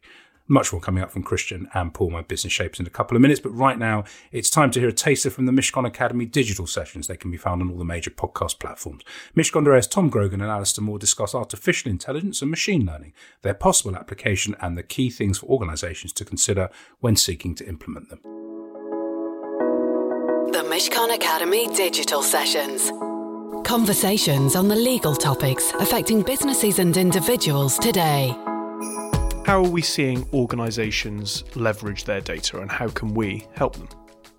Much 0.51 0.73
more 0.73 0.81
coming 0.81 1.01
up 1.01 1.13
from 1.13 1.23
Christian 1.23 1.69
and 1.75 1.95
Paul, 1.95 2.11
my 2.11 2.23
business 2.23 2.53
shapers, 2.53 2.81
in 2.81 2.87
a 2.87 2.91
couple 2.91 3.17
of 3.17 3.21
minutes. 3.21 3.39
But 3.39 3.51
right 3.51 3.79
now, 3.79 4.03
it's 4.33 4.51
time 4.51 4.73
to 4.73 4.81
hear 4.81 4.89
a 4.89 4.93
taster 4.93 5.31
from 5.31 5.47
the 5.47 5.53
Mishcon 5.53 5.87
Academy 5.87 6.27
digital 6.27 6.67
sessions. 6.67 7.07
They 7.07 7.17
can 7.17 7.31
be 7.31 7.37
found 7.37 7.63
on 7.63 7.71
all 7.71 7.79
the 7.79 7.85
major 7.85 8.11
podcast 8.11 8.59
platforms. 8.59 9.05
Mishcon 9.37 9.63
de 9.63 9.71
Reya's 9.71 9.87
Tom 9.87 10.09
Grogan 10.09 10.41
and 10.41 10.51
Alistair 10.51 10.83
Moore 10.83 10.99
discuss 10.99 11.37
artificial 11.37 11.89
intelligence 11.89 12.43
and 12.43 12.51
machine 12.51 12.85
learning, 12.85 13.13
their 13.43 13.55
possible 13.55 13.95
application, 13.95 14.57
and 14.61 14.77
the 14.77 14.83
key 14.83 15.09
things 15.09 15.39
for 15.39 15.47
organisations 15.47 16.13
to 16.15 16.25
consider 16.25 16.69
when 16.99 17.15
seeking 17.15 17.55
to 17.55 17.69
implement 17.69 18.11
them. 18.11 18.19
The 20.51 20.65
Mishcon 20.69 21.15
Academy 21.15 21.69
digital 21.77 22.23
sessions. 22.25 22.91
Conversations 23.65 24.57
on 24.57 24.67
the 24.67 24.75
legal 24.75 25.15
topics 25.15 25.71
affecting 25.79 26.23
businesses 26.23 26.81
and 26.81 26.97
individuals 26.97 27.79
today. 27.79 28.35
How 29.47 29.65
are 29.65 29.69
we 29.69 29.83
seeing 29.83 30.29
organisations 30.33 31.45
leverage 31.57 32.05
their 32.05 32.21
data 32.21 32.61
and 32.61 32.71
how 32.71 32.89
can 32.89 33.15
we 33.15 33.47
help 33.55 33.75
them? 33.75 33.89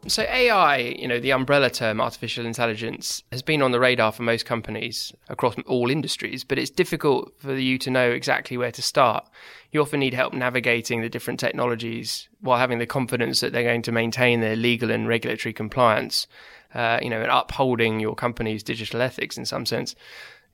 So, 0.07 0.23
AI, 0.23 0.77
you 0.77 1.07
know, 1.07 1.19
the 1.19 1.31
umbrella 1.31 1.69
term 1.69 1.99
artificial 1.99 2.45
intelligence, 2.45 3.23
has 3.31 3.41
been 3.41 3.61
on 3.61 3.71
the 3.71 3.79
radar 3.79 4.11
for 4.11 4.23
most 4.23 4.45
companies 4.45 5.11
across 5.27 5.55
all 5.67 5.91
industries, 5.91 6.43
but 6.43 6.57
it's 6.57 6.71
difficult 6.71 7.33
for 7.37 7.55
you 7.55 7.77
to 7.79 7.89
know 7.91 8.09
exactly 8.09 8.57
where 8.57 8.71
to 8.71 8.81
start. 8.81 9.27
You 9.71 9.81
often 9.81 9.99
need 9.99 10.13
help 10.13 10.33
navigating 10.33 11.01
the 11.01 11.09
different 11.09 11.39
technologies 11.39 12.29
while 12.39 12.57
having 12.57 12.79
the 12.79 12.87
confidence 12.87 13.41
that 13.41 13.53
they're 13.53 13.63
going 13.63 13.83
to 13.83 13.91
maintain 13.91 14.39
their 14.39 14.55
legal 14.55 14.89
and 14.89 15.07
regulatory 15.07 15.53
compliance, 15.53 16.25
uh, 16.73 16.99
you 17.01 17.09
know, 17.09 17.21
and 17.21 17.31
upholding 17.31 17.99
your 17.99 18.15
company's 18.15 18.63
digital 18.63 19.01
ethics 19.01 19.37
in 19.37 19.45
some 19.45 19.65
sense. 19.65 19.95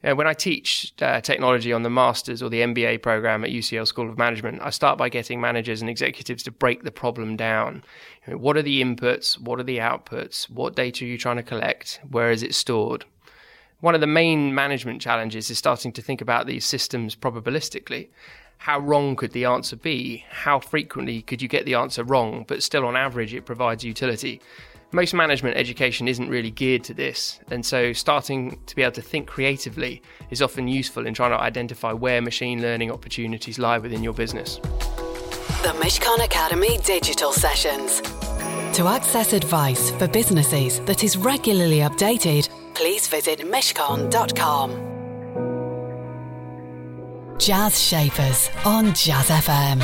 When 0.02 0.28
I 0.28 0.34
teach 0.34 0.94
uh, 1.02 1.22
technology 1.22 1.74
on 1.74 1.82
the 1.82 1.90
master's 1.90 2.44
or 2.44 2.50
the 2.50 2.62
MBA 2.62 3.02
program 3.02 3.44
at 3.44 3.50
UCL 3.50 3.88
School 3.88 4.10
of 4.10 4.18
Management, 4.18 4.62
I 4.62 4.70
start 4.70 4.98
by 4.98 5.10
getting 5.10 5.42
managers 5.42 5.82
and 5.82 5.90
executives 5.90 6.44
to 6.44 6.52
break 6.52 6.84
the 6.84 6.92
problem 6.92 7.36
down. 7.36 7.84
You 8.26 8.34
know, 8.34 8.38
what 8.40 8.58
are 8.58 8.62
the 8.62 8.82
inputs? 8.82 9.40
What 9.40 9.60
are 9.60 9.64
the 9.64 9.80
outputs? 9.80 10.50
What 10.52 10.76
data 10.76 11.04
are 11.04 11.08
you 11.08 11.18
trying 11.18 11.38
to 11.38 11.44
collect? 11.44 12.00
Where 12.08 12.30
is 12.30 12.44
it 12.44 12.54
stored? 12.54 13.06
One 13.80 13.96
of 13.96 14.02
the 14.02 14.08
main 14.08 14.54
management 14.54 15.02
challenges 15.02 15.50
is 15.50 15.58
starting 15.58 15.92
to 15.94 16.02
think 16.02 16.22
about 16.22 16.46
these 16.46 16.66
systems 16.66 17.16
probabilistically. 17.16 18.10
How 18.60 18.80
wrong 18.80 19.16
could 19.16 19.32
the 19.32 19.46
answer 19.46 19.76
be? 19.76 20.26
How 20.30 20.60
frequently 20.60 21.24
could 21.24 21.42
you 21.42 21.48
get 21.48 21.66
the 21.66 21.76
answer 21.76 22.04
wrong, 22.04 22.46
but 22.48 22.64
still 22.64 22.86
on 22.86 22.96
average 22.96 23.34
it 23.34 23.46
provides 23.46 23.84
utility? 23.84 24.42
Most 24.92 25.14
management 25.14 25.58
education 25.58 26.08
isn't 26.08 26.30
really 26.30 26.52
geared 26.52 26.84
to 26.86 26.94
this, 26.94 27.40
and 27.52 27.66
so 27.66 27.92
starting 27.92 28.60
to 28.68 28.76
be 28.76 28.84
able 28.84 28.94
to 28.94 29.02
think 29.02 29.28
creatively 29.28 30.02
is 30.30 30.42
often 30.42 30.68
useful 30.68 31.06
in 31.06 31.14
trying 31.14 31.32
to 31.32 31.40
identify 31.40 31.92
where 31.92 32.22
machine 32.22 32.62
learning 32.62 32.92
opportunities 32.92 33.60
lie 33.60 33.78
within 33.78 34.02
your 34.02 34.14
business. 34.14 34.58
The 35.64 35.74
Mishcon 35.82 36.24
Academy 36.24 36.78
digital 36.86 37.34
sessions. 37.34 38.02
To 38.78 38.88
access 38.88 39.34
advice 39.34 39.92
for 39.92 40.08
businesses 40.08 40.80
that 40.82 41.04
is 41.04 41.18
regularly 41.18 41.80
updated, 41.80 42.48
please 42.74 43.08
visit 43.08 43.40
mishcon.com. 43.40 44.84
Jazz 47.40 47.82
Shapers 47.82 48.50
on 48.66 48.94
Jazz 48.94 49.30
FM. 49.30 49.82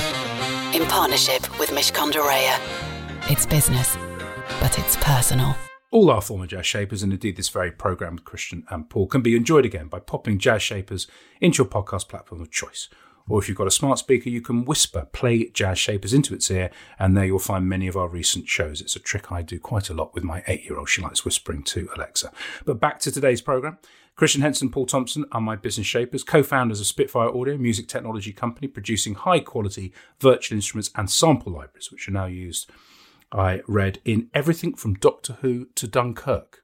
In 0.73 0.87
partnership 0.87 1.59
with 1.59 1.69
Reya. 1.71 2.59
It's 3.29 3.45
business 3.45 3.97
but 4.59 4.77
it's 4.79 4.95
personal. 4.97 5.55
All 5.91 6.09
our 6.09 6.21
former 6.21 6.47
jazz 6.47 6.65
shapers, 6.65 7.03
and 7.03 7.13
indeed 7.13 7.35
this 7.37 7.49
very 7.49 7.71
programme 7.71 8.15
with 8.15 8.25
Christian 8.25 8.63
and 8.69 8.89
Paul, 8.89 9.07
can 9.07 9.21
be 9.21 9.35
enjoyed 9.35 9.65
again 9.65 9.87
by 9.87 9.99
popping 9.99 10.39
jazz 10.39 10.63
shapers 10.63 11.07
into 11.39 11.63
your 11.63 11.69
podcast 11.69 12.07
platform 12.07 12.41
of 12.41 12.51
choice. 12.51 12.89
Or 13.27 13.39
if 13.39 13.47
you've 13.47 13.57
got 13.57 13.67
a 13.67 13.71
smart 13.71 13.99
speaker, 13.99 14.29
you 14.29 14.41
can 14.41 14.65
whisper 14.65 15.07
play 15.13 15.49
jazz 15.49 15.79
shapers 15.79 16.13
into 16.13 16.33
its 16.33 16.49
ear, 16.51 16.71
and 16.99 17.15
there 17.15 17.25
you'll 17.25 17.39
find 17.39 17.69
many 17.69 17.87
of 17.87 17.95
our 17.95 18.07
recent 18.07 18.47
shows. 18.47 18.81
It's 18.81 18.95
a 18.95 18.99
trick 18.99 19.31
I 19.31 19.41
do 19.41 19.59
quite 19.59 19.89
a 19.89 19.93
lot 19.93 20.13
with 20.13 20.23
my 20.23 20.43
eight 20.47 20.65
year 20.65 20.77
old. 20.77 20.89
She 20.89 21.01
likes 21.01 21.23
whispering 21.23 21.63
to 21.63 21.89
Alexa. 21.95 22.31
But 22.65 22.79
back 22.79 22.99
to 22.99 23.11
today's 23.11 23.41
programme. 23.41 23.77
Christian 24.15 24.41
Henson, 24.41 24.69
Paul 24.69 24.85
Thompson 24.85 25.25
are 25.31 25.41
my 25.41 25.55
business 25.55 25.87
shapers, 25.87 26.23
co 26.23 26.43
founders 26.43 26.79
of 26.79 26.85
Spitfire 26.85 27.29
Audio, 27.29 27.57
music 27.57 27.87
technology 27.87 28.31
company 28.33 28.67
producing 28.67 29.15
high 29.15 29.39
quality 29.39 29.93
virtual 30.19 30.55
instruments 30.55 30.91
and 30.95 31.09
sample 31.09 31.53
libraries, 31.53 31.91
which 31.91 32.07
are 32.07 32.11
now 32.11 32.25
used 32.25 32.69
I 33.33 33.61
read 33.67 33.99
in 34.05 34.29
everything 34.33 34.75
from 34.75 34.93
Doctor 34.93 35.33
Who 35.41 35.65
to 35.75 35.87
Dunkirk. 35.87 36.63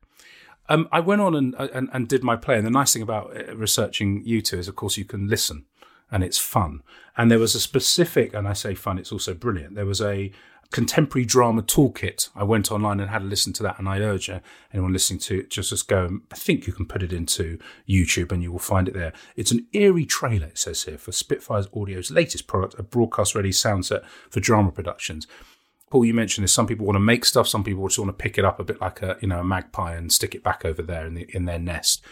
Um, 0.70 0.88
I 0.92 1.00
went 1.00 1.22
on 1.22 1.36
and, 1.36 1.56
and, 1.56 1.90
and 1.92 2.08
did 2.08 2.24
my 2.24 2.36
play, 2.36 2.56
and 2.56 2.66
the 2.66 2.70
nice 2.70 2.94
thing 2.94 3.02
about 3.02 3.36
uh, 3.36 3.56
researching 3.56 4.22
you 4.24 4.42
two 4.42 4.60
is, 4.60 4.68
of 4.68 4.76
course, 4.76 4.98
you 4.98 5.06
can 5.06 5.28
listen, 5.28 5.66
and 6.12 6.24
it's 6.24 6.38
fun. 6.38 6.84
And 7.18 7.32
there 7.32 7.40
was 7.40 7.56
a 7.56 7.60
specific, 7.60 8.36
and 8.36 8.48
I 8.48 8.54
say 8.54 8.76
fun, 8.76 9.00
it's 9.00 9.12
also 9.12 9.34
brilliant. 9.34 9.74
There 9.74 9.88
was 9.88 10.00
a 10.00 10.32
contemporary 10.72 11.26
drama 11.26 11.64
toolkit. 11.64 12.30
I 12.36 12.44
went 12.44 12.72
online 12.72 13.00
and 13.00 13.10
had 13.10 13.24
a 13.24 13.26
listen 13.26 13.52
to 13.54 13.64
that, 13.64 13.80
and 13.80 13.90
I 13.90 14.00
urge 14.00 14.30
anyone 14.72 14.94
listening 14.94 15.20
to 15.22 15.40
it 15.40 15.50
just 15.50 15.72
just 15.72 15.88
go. 15.88 16.20
I 16.32 16.36
think 16.36 16.68
you 16.68 16.74
can 16.74 16.86
put 16.86 17.02
it 17.02 17.12
into 17.12 17.58
YouTube, 17.90 18.32
and 18.32 18.44
you 18.44 18.52
will 18.52 18.60
find 18.60 18.88
it 18.88 18.94
there. 18.94 19.14
It's 19.36 19.52
an 19.52 19.66
eerie 19.74 20.06
trailer. 20.06 20.48
It 20.48 20.60
says 20.60 20.84
here 20.84 21.00
for 21.00 21.12
Spitfires 21.12 21.68
Audio's 21.74 22.12
latest 22.12 22.46
product, 22.46 22.76
a 22.78 22.84
broadcast-ready 22.84 23.54
sound 23.54 23.88
set 23.88 24.04
for 24.30 24.40
drama 24.40 24.72
productions. 24.72 25.26
Paul, 25.90 26.06
you 26.06 26.14
mentioned 26.14 26.44
this. 26.44 26.54
Some 26.54 26.68
people 26.68 26.86
want 26.86 26.96
to 26.96 27.02
make 27.02 27.26
stuff. 27.26 27.48
Some 27.48 27.64
people 27.64 27.88
just 27.88 28.00
want 28.00 28.10
to 28.10 28.24
pick 28.24 28.38
it 28.38 28.46
up 28.46 28.60
a 28.60 28.64
bit 28.64 28.80
like 28.80 29.02
a 29.02 29.18
you 29.22 29.28
know 29.28 29.40
a 29.40 29.44
magpie 29.44 29.96
and 29.96 30.12
stick 30.12 30.36
it 30.36 30.44
back 30.44 30.64
over 30.66 30.82
there 30.82 31.06
in 31.06 31.16
the, 31.16 31.28
in 31.36 31.46
their 31.46 31.60
nest. 31.60 32.04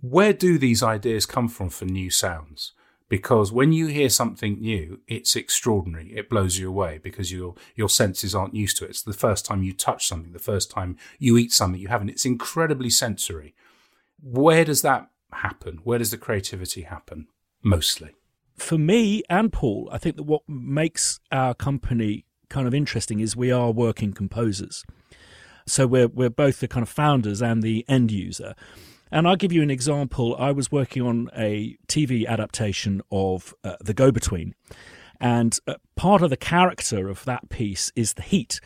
Where 0.00 0.32
do 0.32 0.58
these 0.58 0.82
ideas 0.82 1.26
come 1.26 1.48
from 1.48 1.68
for 1.68 1.84
new 1.84 2.10
sounds? 2.10 2.72
Because 3.08 3.50
when 3.50 3.72
you 3.72 3.88
hear 3.88 4.08
something 4.08 4.60
new, 4.60 5.00
it's 5.08 5.34
extraordinary. 5.34 6.12
It 6.16 6.30
blows 6.30 6.58
you 6.58 6.68
away 6.68 7.00
because 7.02 7.32
your 7.32 7.54
your 7.74 7.88
senses 7.88 8.34
aren't 8.34 8.54
used 8.54 8.76
to 8.78 8.84
it. 8.84 8.90
It's 8.90 9.02
the 9.02 9.12
first 9.12 9.44
time 9.44 9.62
you 9.62 9.72
touch 9.72 10.06
something, 10.06 10.32
the 10.32 10.38
first 10.38 10.70
time 10.70 10.96
you 11.18 11.36
eat 11.36 11.52
something 11.52 11.80
you 11.80 11.88
haven't. 11.88 12.10
It's 12.10 12.24
incredibly 12.24 12.90
sensory. 12.90 13.54
Where 14.22 14.64
does 14.64 14.82
that 14.82 15.10
happen? 15.32 15.80
Where 15.84 15.98
does 15.98 16.10
the 16.10 16.18
creativity 16.18 16.82
happen 16.82 17.26
mostly? 17.62 18.14
For 18.56 18.78
me 18.78 19.22
and 19.28 19.52
Paul, 19.52 19.88
I 19.90 19.98
think 19.98 20.16
that 20.16 20.24
what 20.24 20.42
makes 20.48 21.18
our 21.32 21.54
company 21.54 22.26
kind 22.50 22.66
of 22.66 22.74
interesting 22.74 23.20
is 23.20 23.34
we 23.34 23.50
are 23.50 23.70
working 23.70 24.12
composers. 24.12 24.84
So 25.66 25.86
we're 25.86 26.08
we're 26.08 26.30
both 26.30 26.60
the 26.60 26.68
kind 26.68 26.82
of 26.82 26.88
founders 26.88 27.40
and 27.40 27.62
the 27.62 27.84
end 27.88 28.10
user. 28.10 28.54
And 29.12 29.26
I'll 29.26 29.36
give 29.36 29.52
you 29.52 29.62
an 29.62 29.70
example. 29.70 30.36
I 30.38 30.52
was 30.52 30.70
working 30.70 31.02
on 31.02 31.30
a 31.36 31.76
TV 31.88 32.26
adaptation 32.26 33.02
of 33.10 33.54
uh, 33.64 33.76
The 33.80 33.94
Go 33.94 34.12
Between, 34.12 34.54
and 35.20 35.58
uh, 35.66 35.74
part 35.96 36.22
of 36.22 36.30
the 36.30 36.36
character 36.36 37.08
of 37.08 37.24
that 37.24 37.48
piece 37.48 37.90
is 37.96 38.14
the 38.14 38.22
heat. 38.22 38.60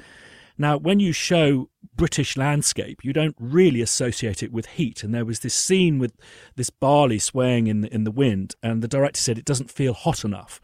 Now, 0.56 0.76
when 0.76 1.00
you 1.00 1.12
show 1.12 1.68
British 1.96 2.36
landscape, 2.36 3.00
you 3.02 3.12
don't 3.12 3.34
really 3.40 3.80
associate 3.80 4.42
it 4.42 4.52
with 4.52 4.66
heat. 4.66 5.02
And 5.02 5.12
there 5.12 5.24
was 5.24 5.40
this 5.40 5.54
scene 5.54 5.98
with 5.98 6.12
this 6.54 6.70
barley 6.70 7.18
swaying 7.18 7.66
in 7.66 7.80
the, 7.80 7.92
in 7.92 8.04
the 8.04 8.12
wind, 8.12 8.54
and 8.62 8.80
the 8.80 8.88
director 8.88 9.20
said 9.20 9.36
it 9.36 9.44
doesn't 9.44 9.70
feel 9.70 9.94
hot 9.94 10.24
enough. 10.24 10.60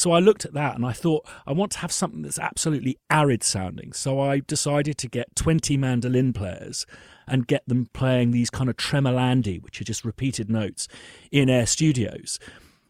So 0.00 0.12
I 0.12 0.18
looked 0.18 0.46
at 0.46 0.54
that 0.54 0.76
and 0.76 0.86
I 0.86 0.92
thought, 0.92 1.28
I 1.46 1.52
want 1.52 1.72
to 1.72 1.78
have 1.80 1.92
something 1.92 2.22
that's 2.22 2.38
absolutely 2.38 2.96
arid 3.10 3.42
sounding. 3.42 3.92
So 3.92 4.18
I 4.18 4.40
decided 4.40 4.96
to 4.96 5.08
get 5.08 5.36
20 5.36 5.76
mandolin 5.76 6.32
players 6.32 6.86
and 7.28 7.46
get 7.46 7.68
them 7.68 7.90
playing 7.92 8.30
these 8.30 8.48
kind 8.48 8.70
of 8.70 8.78
tremolandi, 8.78 9.60
which 9.60 9.78
are 9.78 9.84
just 9.84 10.02
repeated 10.02 10.48
notes, 10.48 10.88
in 11.30 11.50
Air 11.50 11.66
Studios. 11.66 12.38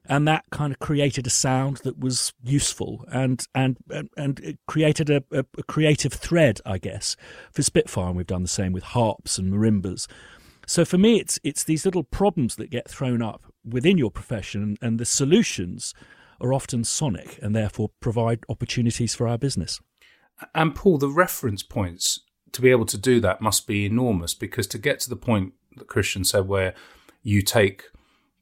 And 0.05 0.29
that 0.29 0.45
kind 0.52 0.73
of 0.73 0.79
created 0.79 1.26
a 1.26 1.31
sound 1.31 1.79
that 1.79 1.99
was 1.99 2.33
useful 2.45 3.05
and 3.11 3.45
and 3.57 3.76
and 4.17 4.38
it 4.38 4.61
created 4.69 5.11
a, 5.11 5.25
a, 5.33 5.45
a 5.59 5.64
creative 5.64 6.12
thread, 6.12 6.61
I 6.64 6.79
guess, 6.79 7.17
for 7.52 7.62
Spitfire. 7.62 8.07
And 8.07 8.17
we've 8.19 8.26
done 8.26 8.43
the 8.43 8.49
same 8.49 8.73
with 8.73 8.85
harps 8.85 9.37
and 9.37 9.52
marimbas. 9.52 10.07
So 10.69 10.85
for 10.85 10.97
me, 10.97 11.19
it's 11.19 11.40
it's 11.43 11.64
these 11.64 11.85
little 11.85 12.05
problems 12.05 12.55
that 12.55 12.71
get 12.71 12.88
thrown 12.88 13.21
up 13.21 13.52
within 13.69 13.99
your 13.99 14.12
profession, 14.12 14.76
and 14.81 15.00
the 15.00 15.05
solutions 15.05 15.93
are 16.40 16.52
often 16.52 16.85
sonic 16.85 17.38
and 17.42 17.54
therefore 17.54 17.90
provide 18.00 18.40
opportunities 18.49 19.14
for 19.14 19.28
our 19.28 19.38
business. 19.38 19.80
And 20.54 20.75
Paul, 20.75 20.99
the 20.99 21.09
reference 21.09 21.62
points 21.62 22.20
to 22.52 22.62
be 22.62 22.70
able 22.70 22.87
to 22.87 22.99
do 22.99 23.20
that 23.20 23.40
must 23.40 23.66
be 23.66 23.87
enormous 23.87 24.35
because 24.35 24.66
to 24.68 24.78
get 24.78 25.00
to 25.00 25.11
the 25.11 25.16
point 25.16 25.54
that 25.76 25.87
Christian 25.87 26.25
said 26.25 26.49
where 26.49 26.75
you 27.23 27.42
take 27.42 27.85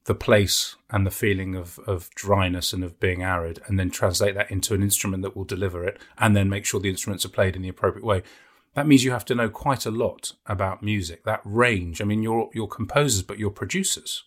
the 0.05 0.15
place 0.15 0.75
and 0.91 1.07
the 1.07 1.11
feeling 1.11 1.55
of, 1.55 1.79
of 1.81 2.09
dryness 2.15 2.73
and 2.73 2.83
of 2.83 2.99
being 2.99 3.23
arid 3.23 3.61
and 3.67 3.79
then 3.79 3.91
translate 3.91 4.35
that 4.35 4.51
into 4.51 4.75
an 4.75 4.83
instrument 4.83 5.23
that 5.23 5.37
will 5.37 5.45
deliver 5.45 5.85
it 5.85 6.01
and 6.17 6.35
then 6.35 6.49
make 6.49 6.65
sure 6.65 6.81
the 6.81 6.89
instruments 6.89 7.25
are 7.25 7.31
played 7.31 7.55
in 7.55 7.63
the 7.63 7.69
appropriate 7.69 8.05
way. 8.05 8.23
That 8.75 8.87
means 8.87 9.05
you 9.05 9.11
have 9.11 9.25
to 9.27 9.35
know 9.35 9.51
quite 9.51 9.85
a 9.85 9.91
lot 9.91 10.33
about 10.47 10.83
music, 10.83 11.25
that 11.25 11.43
range. 11.45 12.01
I 12.01 12.05
mean, 12.05 12.23
you're, 12.23 12.49
you're 12.55 12.69
composers, 12.69 13.23
but 13.23 13.39
you're 13.39 13.51
producers. 13.51 14.25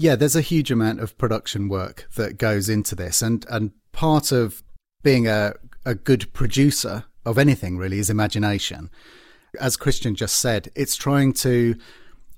Yeah, 0.00 0.14
there's 0.14 0.36
a 0.36 0.42
huge 0.42 0.70
amount 0.70 1.00
of 1.00 1.18
production 1.18 1.68
work 1.68 2.06
that 2.14 2.38
goes 2.38 2.68
into 2.68 2.94
this, 2.94 3.20
and 3.20 3.44
and 3.50 3.72
part 3.90 4.30
of 4.30 4.62
being 5.02 5.26
a 5.26 5.54
a 5.84 5.96
good 5.96 6.32
producer 6.32 7.06
of 7.26 7.36
anything 7.36 7.76
really 7.78 7.98
is 7.98 8.08
imagination. 8.08 8.90
As 9.60 9.76
Christian 9.76 10.14
just 10.14 10.36
said, 10.36 10.70
it's 10.76 10.94
trying 10.94 11.32
to 11.34 11.74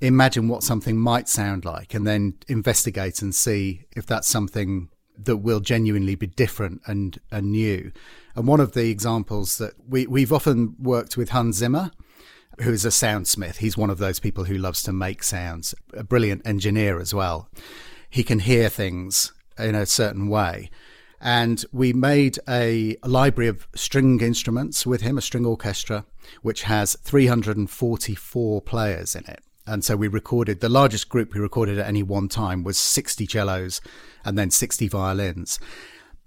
imagine 0.00 0.48
what 0.48 0.62
something 0.62 0.96
might 0.96 1.28
sound 1.28 1.66
like 1.66 1.92
and 1.92 2.06
then 2.06 2.38
investigate 2.48 3.20
and 3.20 3.34
see 3.34 3.84
if 3.94 4.06
that's 4.06 4.28
something 4.28 4.88
that 5.18 5.36
will 5.36 5.60
genuinely 5.60 6.14
be 6.14 6.28
different 6.28 6.80
and, 6.86 7.20
and 7.30 7.50
new. 7.50 7.92
And 8.34 8.46
one 8.46 8.60
of 8.60 8.72
the 8.72 8.88
examples 8.88 9.58
that 9.58 9.74
we, 9.86 10.06
we've 10.06 10.32
often 10.32 10.76
worked 10.80 11.18
with 11.18 11.30
Hans 11.30 11.56
Zimmer, 11.56 11.90
who 12.62 12.72
is 12.72 12.84
a 12.84 12.88
soundsmith. 12.88 13.56
He's 13.56 13.76
one 13.76 13.90
of 13.90 13.98
those 13.98 14.20
people 14.20 14.44
who 14.44 14.56
loves 14.56 14.82
to 14.84 14.92
make 14.92 15.22
sounds, 15.22 15.74
a 15.92 16.04
brilliant 16.04 16.46
engineer 16.46 17.00
as 17.00 17.14
well. 17.14 17.48
He 18.08 18.22
can 18.22 18.40
hear 18.40 18.68
things 18.68 19.32
in 19.58 19.74
a 19.74 19.86
certain 19.86 20.28
way. 20.28 20.70
And 21.20 21.64
we 21.70 21.92
made 21.92 22.38
a, 22.48 22.96
a 23.02 23.08
library 23.08 23.48
of 23.48 23.68
string 23.74 24.20
instruments 24.20 24.86
with 24.86 25.02
him, 25.02 25.18
a 25.18 25.22
string 25.22 25.44
orchestra, 25.44 26.06
which 26.42 26.62
has 26.62 26.96
344 27.02 28.62
players 28.62 29.14
in 29.14 29.24
it. 29.26 29.42
And 29.66 29.84
so 29.84 29.96
we 29.96 30.08
recorded 30.08 30.60
the 30.60 30.68
largest 30.68 31.08
group 31.08 31.34
we 31.34 31.40
recorded 31.40 31.78
at 31.78 31.86
any 31.86 32.02
one 32.02 32.28
time 32.28 32.64
was 32.64 32.78
60 32.78 33.26
cellos 33.26 33.80
and 34.24 34.38
then 34.38 34.50
60 34.50 34.88
violins. 34.88 35.60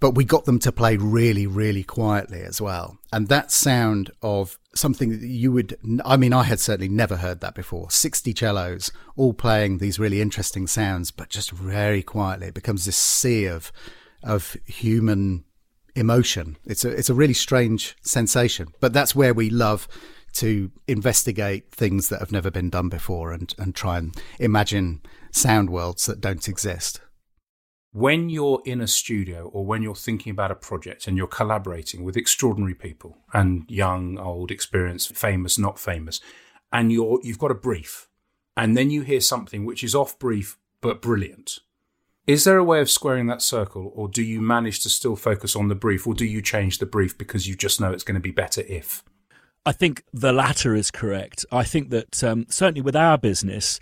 But 0.04 0.16
we 0.16 0.26
got 0.26 0.44
them 0.44 0.58
to 0.58 0.70
play 0.70 0.98
really, 0.98 1.46
really 1.46 1.82
quietly 1.82 2.42
as 2.42 2.60
well. 2.60 2.98
And 3.10 3.28
that 3.28 3.50
sound 3.50 4.10
of 4.20 4.58
something 4.74 5.08
that 5.08 5.26
you 5.26 5.50
would, 5.50 5.78
I 6.04 6.18
mean, 6.18 6.34
I 6.34 6.42
had 6.42 6.60
certainly 6.60 6.90
never 6.90 7.16
heard 7.16 7.40
that 7.40 7.54
before. 7.54 7.90
60 7.90 8.34
cellos 8.34 8.92
all 9.16 9.32
playing 9.32 9.78
these 9.78 9.98
really 9.98 10.20
interesting 10.20 10.66
sounds, 10.66 11.10
but 11.10 11.30
just 11.30 11.52
very 11.52 12.02
quietly. 12.02 12.48
It 12.48 12.54
becomes 12.54 12.84
this 12.84 12.98
sea 12.98 13.46
of, 13.46 13.72
of 14.22 14.58
human 14.66 15.44
emotion. 15.96 16.58
It's 16.66 16.84
a, 16.84 16.90
it's 16.90 17.08
a 17.08 17.14
really 17.14 17.32
strange 17.32 17.96
sensation, 18.02 18.74
but 18.80 18.92
that's 18.92 19.16
where 19.16 19.32
we 19.32 19.48
love 19.48 19.88
to 20.34 20.70
investigate 20.86 21.70
things 21.70 22.10
that 22.10 22.20
have 22.20 22.30
never 22.30 22.50
been 22.50 22.68
done 22.68 22.90
before 22.90 23.32
and, 23.32 23.54
and 23.56 23.74
try 23.74 23.96
and 23.96 24.14
imagine 24.38 25.00
sound 25.30 25.70
worlds 25.70 26.04
that 26.04 26.20
don't 26.20 26.46
exist. 26.46 27.00
When 27.94 28.28
you're 28.28 28.60
in 28.64 28.80
a 28.80 28.88
studio 28.88 29.48
or 29.52 29.64
when 29.64 29.80
you're 29.80 29.94
thinking 29.94 30.32
about 30.32 30.50
a 30.50 30.56
project 30.56 31.06
and 31.06 31.16
you're 31.16 31.28
collaborating 31.28 32.02
with 32.02 32.16
extraordinary 32.16 32.74
people 32.74 33.18
and 33.32 33.70
young, 33.70 34.18
old, 34.18 34.50
experienced, 34.50 35.14
famous, 35.14 35.60
not 35.60 35.78
famous, 35.78 36.20
and 36.72 36.90
you're, 36.90 37.20
you've 37.22 37.38
got 37.38 37.52
a 37.52 37.54
brief, 37.54 38.08
and 38.56 38.76
then 38.76 38.90
you 38.90 39.02
hear 39.02 39.20
something 39.20 39.64
which 39.64 39.84
is 39.84 39.94
off 39.94 40.18
brief 40.18 40.58
but 40.80 41.00
brilliant. 41.00 41.60
Is 42.26 42.42
there 42.42 42.58
a 42.58 42.64
way 42.64 42.80
of 42.80 42.90
squaring 42.90 43.28
that 43.28 43.42
circle, 43.42 43.92
or 43.94 44.08
do 44.08 44.24
you 44.24 44.42
manage 44.42 44.82
to 44.82 44.90
still 44.90 45.14
focus 45.14 45.54
on 45.54 45.68
the 45.68 45.76
brief, 45.76 46.04
or 46.04 46.14
do 46.14 46.24
you 46.24 46.42
change 46.42 46.78
the 46.78 46.86
brief 46.86 47.16
because 47.16 47.46
you 47.46 47.54
just 47.54 47.80
know 47.80 47.92
it's 47.92 48.02
going 48.02 48.16
to 48.16 48.20
be 48.20 48.32
better 48.32 48.62
if? 48.62 49.04
I 49.64 49.70
think 49.70 50.02
the 50.12 50.32
latter 50.32 50.74
is 50.74 50.90
correct. 50.90 51.46
I 51.52 51.62
think 51.62 51.90
that 51.90 52.24
um, 52.24 52.46
certainly 52.48 52.80
with 52.80 52.96
our 52.96 53.18
business, 53.18 53.78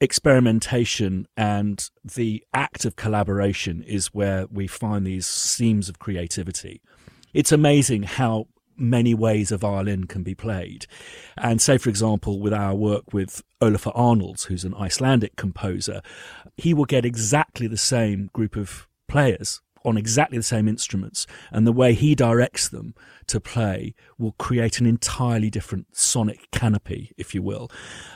experimentation 0.00 1.26
and 1.36 1.90
the 2.04 2.44
act 2.52 2.84
of 2.84 2.96
collaboration 2.96 3.82
is 3.82 4.14
where 4.14 4.46
we 4.46 4.66
find 4.66 5.06
these 5.06 5.26
seams 5.26 5.88
of 5.88 5.98
creativity. 5.98 6.80
It's 7.32 7.52
amazing 7.52 8.04
how 8.04 8.48
many 8.78 9.14
ways 9.14 9.50
a 9.50 9.56
violin 9.56 10.04
can 10.04 10.22
be 10.22 10.34
played. 10.34 10.86
And 11.36 11.60
say, 11.60 11.78
for 11.78 11.88
example, 11.88 12.40
with 12.40 12.52
our 12.52 12.74
work 12.74 13.12
with 13.12 13.42
Olafur 13.60 13.92
Arnalds, 13.94 14.44
who's 14.44 14.64
an 14.64 14.74
Icelandic 14.74 15.36
composer, 15.36 16.02
he 16.56 16.74
will 16.74 16.84
get 16.84 17.04
exactly 17.04 17.66
the 17.66 17.76
same 17.76 18.30
group 18.32 18.56
of 18.56 18.86
players 19.08 19.60
on 19.86 19.96
exactly 19.96 20.36
the 20.36 20.42
same 20.42 20.68
instruments, 20.68 21.26
and 21.50 21.66
the 21.66 21.72
way 21.72 21.94
he 21.94 22.14
directs 22.14 22.68
them 22.68 22.94
to 23.28 23.40
play 23.40 23.94
will 24.18 24.32
create 24.32 24.80
an 24.80 24.86
entirely 24.86 25.48
different 25.48 25.86
sonic 25.96 26.50
canopy, 26.50 27.12
if 27.16 27.34
you 27.34 27.42
will. 27.42 27.70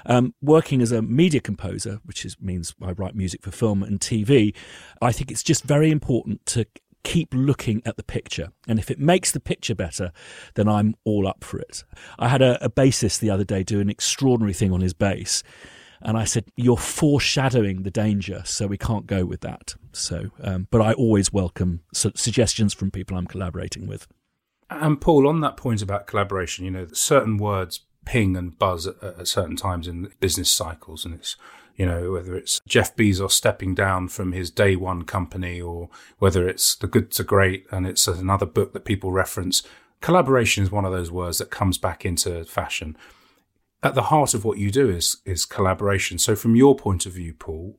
Um, 0.06 0.34
working 0.42 0.82
as 0.82 0.92
a 0.92 1.00
media 1.00 1.40
composer, 1.40 2.00
which 2.04 2.24
is, 2.24 2.36
means 2.40 2.74
I 2.82 2.92
write 2.92 3.14
music 3.14 3.42
for 3.42 3.50
film 3.50 3.82
and 3.82 4.00
TV, 4.00 4.54
I 5.00 5.12
think 5.12 5.30
it's 5.30 5.42
just 5.42 5.64
very 5.64 5.90
important 5.90 6.44
to 6.46 6.66
keep 7.02 7.32
looking 7.32 7.82
at 7.86 7.96
the 7.96 8.02
picture. 8.02 8.52
And 8.68 8.78
if 8.78 8.90
it 8.90 8.98
makes 8.98 9.32
the 9.32 9.40
picture 9.40 9.74
better, 9.74 10.12
then 10.54 10.68
I'm 10.68 10.94
all 11.04 11.26
up 11.26 11.44
for 11.44 11.58
it. 11.58 11.84
I 12.18 12.28
had 12.28 12.42
a, 12.42 12.62
a 12.62 12.68
bassist 12.68 13.20
the 13.20 13.30
other 13.30 13.44
day 13.44 13.62
do 13.62 13.80
an 13.80 13.88
extraordinary 13.88 14.52
thing 14.52 14.72
on 14.72 14.80
his 14.80 14.92
bass. 14.92 15.42
And 16.02 16.16
I 16.16 16.24
said, 16.24 16.44
You're 16.56 16.76
foreshadowing 16.76 17.82
the 17.82 17.90
danger, 17.90 18.42
so 18.44 18.66
we 18.66 18.78
can't 18.78 19.06
go 19.06 19.24
with 19.24 19.40
that. 19.40 19.74
So, 19.92 20.30
um, 20.42 20.66
but 20.70 20.80
I 20.80 20.92
always 20.94 21.32
welcome 21.32 21.80
su- 21.92 22.12
suggestions 22.14 22.74
from 22.74 22.90
people 22.90 23.16
I'm 23.16 23.26
collaborating 23.26 23.86
with. 23.86 24.06
And 24.68 25.00
Paul, 25.00 25.28
on 25.28 25.40
that 25.40 25.56
point 25.56 25.82
about 25.82 26.06
collaboration, 26.06 26.64
you 26.64 26.70
know, 26.70 26.86
certain 26.92 27.36
words 27.36 27.80
ping 28.04 28.36
and 28.36 28.58
buzz 28.58 28.86
at, 28.86 29.02
at 29.02 29.28
certain 29.28 29.56
times 29.56 29.86
in 29.86 30.10
business 30.20 30.50
cycles, 30.50 31.04
and 31.04 31.14
it's 31.14 31.36
you 31.76 31.86
know, 31.86 32.12
whether 32.12 32.36
it's 32.36 32.60
Jeff 32.68 32.94
Bezos 32.94 33.30
stepping 33.30 33.74
down 33.74 34.08
from 34.08 34.32
his 34.32 34.50
day 34.50 34.76
one 34.76 35.04
company 35.04 35.62
or 35.62 35.88
whether 36.18 36.46
it's 36.46 36.74
the 36.74 36.86
good 36.86 37.10
to 37.12 37.24
great 37.24 37.64
and 37.70 37.86
it's 37.86 38.06
another 38.06 38.44
book 38.44 38.74
that 38.74 38.84
people 38.84 39.12
reference. 39.12 39.62
Collaboration 40.02 40.62
is 40.62 40.70
one 40.70 40.84
of 40.84 40.92
those 40.92 41.10
words 41.10 41.38
that 41.38 41.50
comes 41.50 41.78
back 41.78 42.04
into 42.04 42.44
fashion 42.44 42.98
at 43.82 43.94
the 43.94 44.02
heart 44.02 44.34
of 44.34 44.44
what 44.44 44.58
you 44.58 44.70
do 44.70 44.88
is 44.88 45.18
is 45.24 45.44
collaboration. 45.44 46.18
So 46.18 46.36
from 46.36 46.56
your 46.56 46.76
point 46.76 47.06
of 47.06 47.12
view, 47.12 47.34
Paul, 47.34 47.78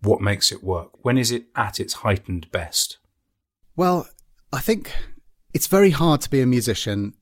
what 0.00 0.20
makes 0.20 0.50
it 0.52 0.64
work? 0.64 1.04
When 1.04 1.18
is 1.18 1.30
it 1.30 1.46
at 1.54 1.80
its 1.80 1.94
heightened 1.94 2.50
best? 2.50 2.98
Well, 3.76 4.08
I 4.52 4.60
think 4.60 4.92
it's 5.54 5.66
very 5.66 5.90
hard 5.90 6.20
to 6.22 6.30
be 6.30 6.40
a 6.40 6.46
musician 6.46 7.14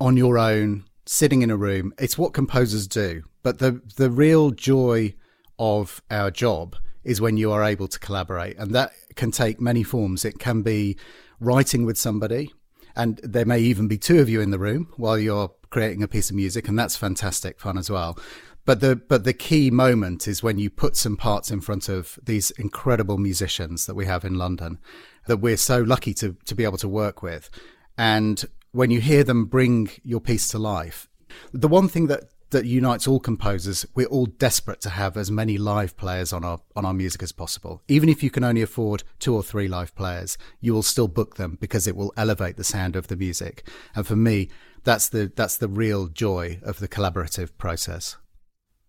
on 0.00 0.16
your 0.16 0.38
own, 0.38 0.84
sitting 1.06 1.42
in 1.42 1.50
a 1.50 1.56
room. 1.56 1.92
It's 1.98 2.18
what 2.18 2.32
composers 2.32 2.86
do. 2.86 3.22
But 3.42 3.58
the 3.58 3.80
the 3.96 4.10
real 4.10 4.50
joy 4.50 5.14
of 5.58 6.02
our 6.10 6.30
job 6.30 6.76
is 7.04 7.20
when 7.20 7.36
you 7.36 7.50
are 7.50 7.64
able 7.64 7.88
to 7.88 7.98
collaborate. 7.98 8.58
And 8.58 8.74
that 8.74 8.92
can 9.16 9.30
take 9.30 9.60
many 9.60 9.82
forms. 9.82 10.24
It 10.24 10.38
can 10.38 10.62
be 10.62 10.98
writing 11.40 11.86
with 11.86 11.96
somebody, 11.96 12.52
and 12.94 13.18
there 13.22 13.46
may 13.46 13.60
even 13.60 13.88
be 13.88 13.96
two 13.96 14.18
of 14.18 14.28
you 14.28 14.40
in 14.40 14.50
the 14.50 14.58
room 14.58 14.92
while 14.96 15.18
you're 15.18 15.50
creating 15.70 16.02
a 16.02 16.08
piece 16.08 16.30
of 16.30 16.36
music, 16.36 16.68
and 16.68 16.78
that's 16.78 16.96
fantastic 16.96 17.58
fun 17.60 17.78
as 17.78 17.90
well. 17.90 18.18
But 18.64 18.80
the 18.80 18.96
but 18.96 19.24
the 19.24 19.32
key 19.32 19.70
moment 19.70 20.28
is 20.28 20.42
when 20.42 20.58
you 20.58 20.68
put 20.68 20.96
some 20.96 21.16
parts 21.16 21.50
in 21.50 21.60
front 21.60 21.88
of 21.88 22.18
these 22.22 22.50
incredible 22.52 23.16
musicians 23.16 23.86
that 23.86 23.94
we 23.94 24.06
have 24.06 24.24
in 24.24 24.34
London, 24.34 24.78
that 25.26 25.38
we're 25.38 25.56
so 25.56 25.80
lucky 25.80 26.12
to 26.14 26.36
to 26.44 26.54
be 26.54 26.64
able 26.64 26.78
to 26.78 26.88
work 26.88 27.22
with, 27.22 27.48
and 27.96 28.44
when 28.72 28.90
you 28.90 29.00
hear 29.00 29.24
them 29.24 29.46
bring 29.46 29.90
your 30.04 30.20
piece 30.20 30.48
to 30.48 30.58
life. 30.58 31.08
The 31.52 31.68
one 31.68 31.88
thing 31.88 32.06
that 32.08 32.24
that 32.50 32.64
unites 32.64 33.06
all 33.06 33.20
composers. 33.20 33.86
We're 33.94 34.06
all 34.06 34.26
desperate 34.26 34.80
to 34.82 34.90
have 34.90 35.16
as 35.16 35.30
many 35.30 35.58
live 35.58 35.96
players 35.96 36.32
on 36.32 36.44
our 36.44 36.60
on 36.74 36.84
our 36.84 36.94
music 36.94 37.22
as 37.22 37.32
possible. 37.32 37.82
Even 37.88 38.08
if 38.08 38.22
you 38.22 38.30
can 38.30 38.44
only 38.44 38.62
afford 38.62 39.02
two 39.18 39.34
or 39.34 39.42
three 39.42 39.68
live 39.68 39.94
players, 39.94 40.38
you 40.60 40.72
will 40.72 40.82
still 40.82 41.08
book 41.08 41.36
them 41.36 41.58
because 41.60 41.86
it 41.86 41.96
will 41.96 42.12
elevate 42.16 42.56
the 42.56 42.64
sound 42.64 42.96
of 42.96 43.08
the 43.08 43.16
music. 43.16 43.66
And 43.94 44.06
for 44.06 44.16
me, 44.16 44.48
that's 44.84 45.08
the 45.08 45.32
that's 45.34 45.56
the 45.56 45.68
real 45.68 46.08
joy 46.08 46.60
of 46.62 46.78
the 46.78 46.88
collaborative 46.88 47.50
process. 47.58 48.16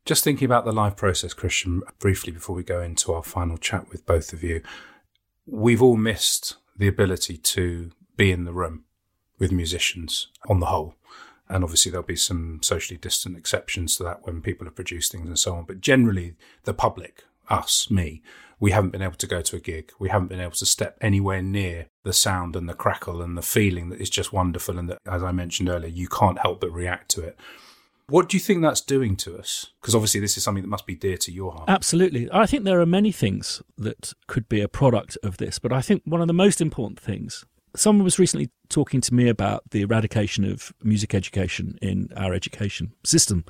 Just 0.06 0.24
thinking 0.24 0.45
about 0.45 0.65
the 0.65 0.72
live 0.72 0.95
process, 0.95 1.34
Christian, 1.34 1.84
briefly 2.00 2.32
before 2.32 2.56
we 2.56 2.63
go 2.63 2.82
into 2.82 3.13
our 3.13 3.22
final 3.22 3.58
chat 3.58 3.89
with 3.89 4.06
both 4.06 4.34
of 4.34 4.43
you, 4.43 4.62
we've 5.45 5.82
all 5.82 5.98
missed 5.98 6.56
the 6.76 6.88
ability 6.88 7.38
to 7.38 7.91
be 8.15 8.32
in 8.32 8.45
the 8.45 8.54
room 8.54 8.86
with 9.38 9.52
musicians 9.52 10.28
on 10.48 10.60
the 10.60 10.67
whole. 10.67 10.95
And 11.50 11.64
obviously, 11.64 11.92
there'll 11.92 12.06
be 12.06 12.16
some 12.16 12.60
socially 12.62 12.98
distant 12.98 13.36
exceptions 13.38 13.98
to 13.98 14.04
that 14.04 14.26
when 14.26 14.42
people 14.42 14.66
have 14.66 14.76
produced 14.76 15.12
things 15.12 15.28
and 15.28 15.40
so 15.40 15.56
on. 15.56 15.66
But 15.66 15.82
generally, 15.82 16.36
the 16.64 16.74
public, 16.74 17.24
us, 17.50 17.90
me, 17.90 18.22
we 18.60 18.72
haven't 18.72 18.92
been 18.92 19.02
able 19.02 19.16
to 19.16 19.28
go 19.28 19.42
to 19.42 19.56
a 19.56 19.60
gig. 19.60 19.92
We 19.98 20.10
haven't 20.10 20.28
been 20.28 20.42
able 20.42 20.52
to 20.52 20.66
step 20.66 20.98
anywhere 21.02 21.42
near 21.42 21.88
the 22.04 22.14
sound 22.14 22.56
and 22.56 22.70
the 22.70 22.74
crackle 22.74 23.22
and 23.22 23.38
the 23.38 23.42
feeling 23.42 23.90
that 23.90 24.02
is 24.02 24.10
just 24.10 24.34
wonderful. 24.34 24.78
And 24.78 24.90
that, 24.90 25.00
as 25.08 25.24
I 25.24 25.32
mentioned 25.32 25.70
earlier, 25.70 25.90
you 25.90 26.08
can't 26.08 26.40
help 26.40 26.62
but 26.62 26.72
react 26.72 27.10
to 27.12 27.22
it. 27.22 27.38
What 28.08 28.28
do 28.28 28.38
you 28.38 28.42
think 28.42 28.62
that's 28.62 28.82
doing 28.82 29.16
to 29.18 29.38
us? 29.38 29.68
Because 29.80 29.96
obviously, 29.96 30.20
this 30.20 30.36
is 30.36 30.44
something 30.44 30.64
that 30.64 30.70
must 30.70 30.88
be 30.88 30.96
dear 30.96 31.18
to 31.18 31.32
your 31.32 31.52
heart. 31.52 31.70
Absolutely. 31.70 32.28
I 32.32 32.48
think 32.48 32.64
there 32.64 32.82
are 32.82 32.86
many 32.86 33.12
things 33.12 33.62
that 33.78 34.14
could 34.28 34.50
be 34.50 34.62
a 34.62 34.68
product 34.68 35.18
of 35.24 35.38
this, 35.38 35.60
but 35.60 35.72
I 35.72 35.82
think 35.82 36.02
one 36.06 36.22
of 36.22 36.28
the 36.28 36.34
most 36.34 36.60
important 36.60 37.00
things. 37.00 37.46
Someone 37.75 38.03
was 38.03 38.19
recently 38.19 38.49
talking 38.69 39.01
to 39.01 39.13
me 39.13 39.29
about 39.29 39.63
the 39.71 39.82
eradication 39.82 40.43
of 40.43 40.73
music 40.84 41.13
education 41.13 41.77
in 41.82 42.10
our 42.15 42.34
education 42.34 42.93
system. 43.03 43.45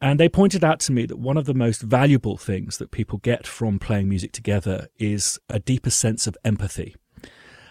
And 0.00 0.20
they 0.20 0.28
pointed 0.28 0.64
out 0.64 0.80
to 0.80 0.92
me 0.92 1.06
that 1.06 1.18
one 1.18 1.36
of 1.36 1.46
the 1.46 1.54
most 1.54 1.82
valuable 1.82 2.36
things 2.36 2.78
that 2.78 2.90
people 2.90 3.18
get 3.18 3.46
from 3.46 3.78
playing 3.78 4.08
music 4.08 4.32
together 4.32 4.88
is 4.98 5.38
a 5.48 5.58
deeper 5.58 5.90
sense 5.90 6.26
of 6.26 6.36
empathy. 6.44 6.94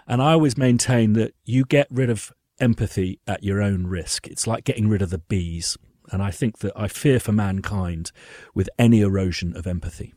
And 0.08 0.22
I 0.22 0.34
always 0.34 0.58
maintain 0.58 1.14
that 1.14 1.34
you 1.46 1.66
get 1.66 1.88
rid 1.90 2.10
of 2.10 2.32
empathy 2.60 3.20
at 3.28 3.44
your 3.44 3.62
own 3.62 3.88
risk. 3.88 4.28
It's 4.28 4.48
like 4.48 4.64
getting 4.64 4.90
rid 4.90 5.02
of 5.02 5.10
the 5.10 5.20
bees. 5.20 5.78
And 6.12 6.22
I 6.22 6.32
think 6.32 6.60
that 6.60 6.74
I 6.76 6.88
fear 6.88 7.20
for 7.20 7.32
mankind 7.32 8.12
with 8.54 8.70
any 8.78 9.02
erosion 9.02 9.56
of 9.56 9.68
empathy. 9.68 10.14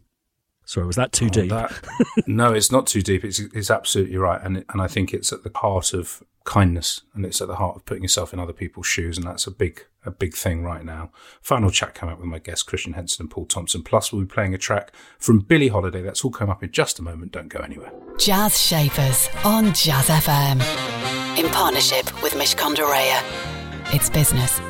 Sorry, 0.71 0.87
was 0.87 0.95
that 0.95 1.11
too 1.11 1.27
oh, 1.27 1.31
deep? 1.31 1.51
That, 1.51 1.73
no, 2.29 2.53
it's 2.53 2.71
not 2.71 2.87
too 2.87 3.03
deep. 3.03 3.25
It's, 3.25 3.41
it's 3.41 3.73
absolutely 3.73 4.17
right. 4.19 4.41
And, 4.41 4.65
and 4.69 4.81
I 4.81 4.87
think 4.87 5.13
it's 5.13 5.33
at 5.33 5.43
the 5.43 5.51
heart 5.53 5.93
of 5.93 6.23
kindness, 6.45 7.01
and 7.13 7.27
it's 7.27 7.41
at 7.41 7.49
the 7.49 7.57
heart 7.57 7.75
of 7.75 7.85
putting 7.87 8.05
yourself 8.05 8.33
in 8.33 8.39
other 8.39 8.53
people's 8.53 8.87
shoes, 8.87 9.19
and 9.19 9.27
that's 9.27 9.49
a 9.49 9.51
big 9.51 9.87
a 10.07 10.13
big 10.13 10.33
thing 10.33 10.63
right 10.63 10.85
now. 10.85 11.11
Final 11.43 11.73
chat 11.73 11.95
coming 11.97 12.13
up 12.13 12.21
with 12.21 12.29
my 12.29 12.39
guests 12.39 12.63
Christian 12.63 12.93
Henson 12.93 13.25
and 13.25 13.31
Paul 13.33 13.47
Thompson. 13.47 13.83
Plus, 13.83 14.13
we'll 14.13 14.23
be 14.23 14.29
playing 14.29 14.55
a 14.55 14.59
track 14.59 14.93
from 15.19 15.41
Billie 15.41 15.67
Holiday. 15.67 16.03
That's 16.03 16.25
all 16.25 16.31
coming 16.31 16.53
up 16.53 16.63
in 16.63 16.71
just 16.71 17.01
a 17.01 17.03
moment. 17.03 17.33
Don't 17.33 17.49
go 17.49 17.59
anywhere. 17.59 17.91
Jazz 18.17 18.57
Shapers 18.61 19.29
on 19.45 19.75
Jazz 19.75 20.07
FM 20.07 20.61
in 21.37 21.51
partnership 21.51 22.23
with 22.23 22.35
Mishcon 22.35 22.77
de 22.77 22.83
Reya. 22.83 23.25
It's 23.93 24.09
business, 24.09 24.61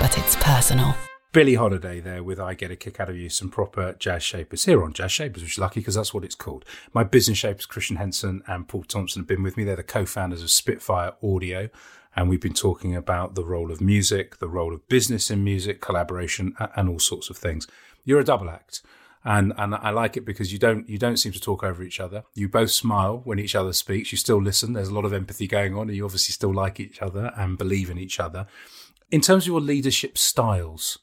but 0.00 0.18
it's 0.18 0.34
personal. 0.40 0.96
Billie 1.36 1.56
Holiday 1.56 2.00
there 2.00 2.22
with 2.22 2.40
I 2.40 2.54
Get 2.54 2.70
a 2.70 2.76
Kick 2.76 2.98
Out 2.98 3.10
of 3.10 3.16
You, 3.18 3.28
some 3.28 3.50
proper 3.50 3.94
jazz 3.98 4.22
shapers 4.22 4.64
here 4.64 4.82
on 4.82 4.94
Jazz 4.94 5.12
Shapers, 5.12 5.42
which 5.42 5.52
is 5.52 5.58
lucky 5.58 5.80
because 5.80 5.96
that's 5.96 6.14
what 6.14 6.24
it's 6.24 6.34
called. 6.34 6.64
My 6.94 7.04
business 7.04 7.36
shapers, 7.36 7.66
Christian 7.66 7.96
Henson 7.96 8.42
and 8.46 8.66
Paul 8.66 8.84
Thompson, 8.84 9.20
have 9.20 9.28
been 9.28 9.42
with 9.42 9.54
me. 9.54 9.62
They're 9.62 9.76
the 9.76 9.82
co 9.82 10.06
founders 10.06 10.42
of 10.42 10.50
Spitfire 10.50 11.12
Audio. 11.22 11.68
And 12.16 12.30
we've 12.30 12.40
been 12.40 12.54
talking 12.54 12.96
about 12.96 13.34
the 13.34 13.44
role 13.44 13.70
of 13.70 13.82
music, 13.82 14.38
the 14.38 14.48
role 14.48 14.72
of 14.72 14.88
business 14.88 15.30
in 15.30 15.44
music, 15.44 15.82
collaboration, 15.82 16.54
and 16.74 16.88
all 16.88 16.98
sorts 16.98 17.28
of 17.28 17.36
things. 17.36 17.66
You're 18.02 18.20
a 18.20 18.24
double 18.24 18.48
act. 18.48 18.80
And, 19.22 19.52
and 19.58 19.74
I 19.74 19.90
like 19.90 20.16
it 20.16 20.24
because 20.24 20.54
you 20.54 20.58
don't 20.58 20.88
you 20.88 20.96
don't 20.96 21.18
seem 21.18 21.32
to 21.32 21.40
talk 21.40 21.62
over 21.62 21.82
each 21.82 22.00
other. 22.00 22.24
You 22.32 22.48
both 22.48 22.70
smile 22.70 23.20
when 23.24 23.38
each 23.38 23.54
other 23.54 23.74
speaks. 23.74 24.10
You 24.10 24.16
still 24.16 24.42
listen. 24.42 24.72
There's 24.72 24.88
a 24.88 24.94
lot 24.94 25.04
of 25.04 25.12
empathy 25.12 25.46
going 25.46 25.74
on, 25.74 25.88
and 25.88 25.96
you 25.98 26.06
obviously 26.06 26.32
still 26.32 26.54
like 26.54 26.80
each 26.80 27.02
other 27.02 27.30
and 27.36 27.58
believe 27.58 27.90
in 27.90 27.98
each 27.98 28.20
other. 28.20 28.46
In 29.10 29.20
terms 29.20 29.44
of 29.44 29.48
your 29.48 29.60
leadership 29.60 30.16
styles, 30.16 30.98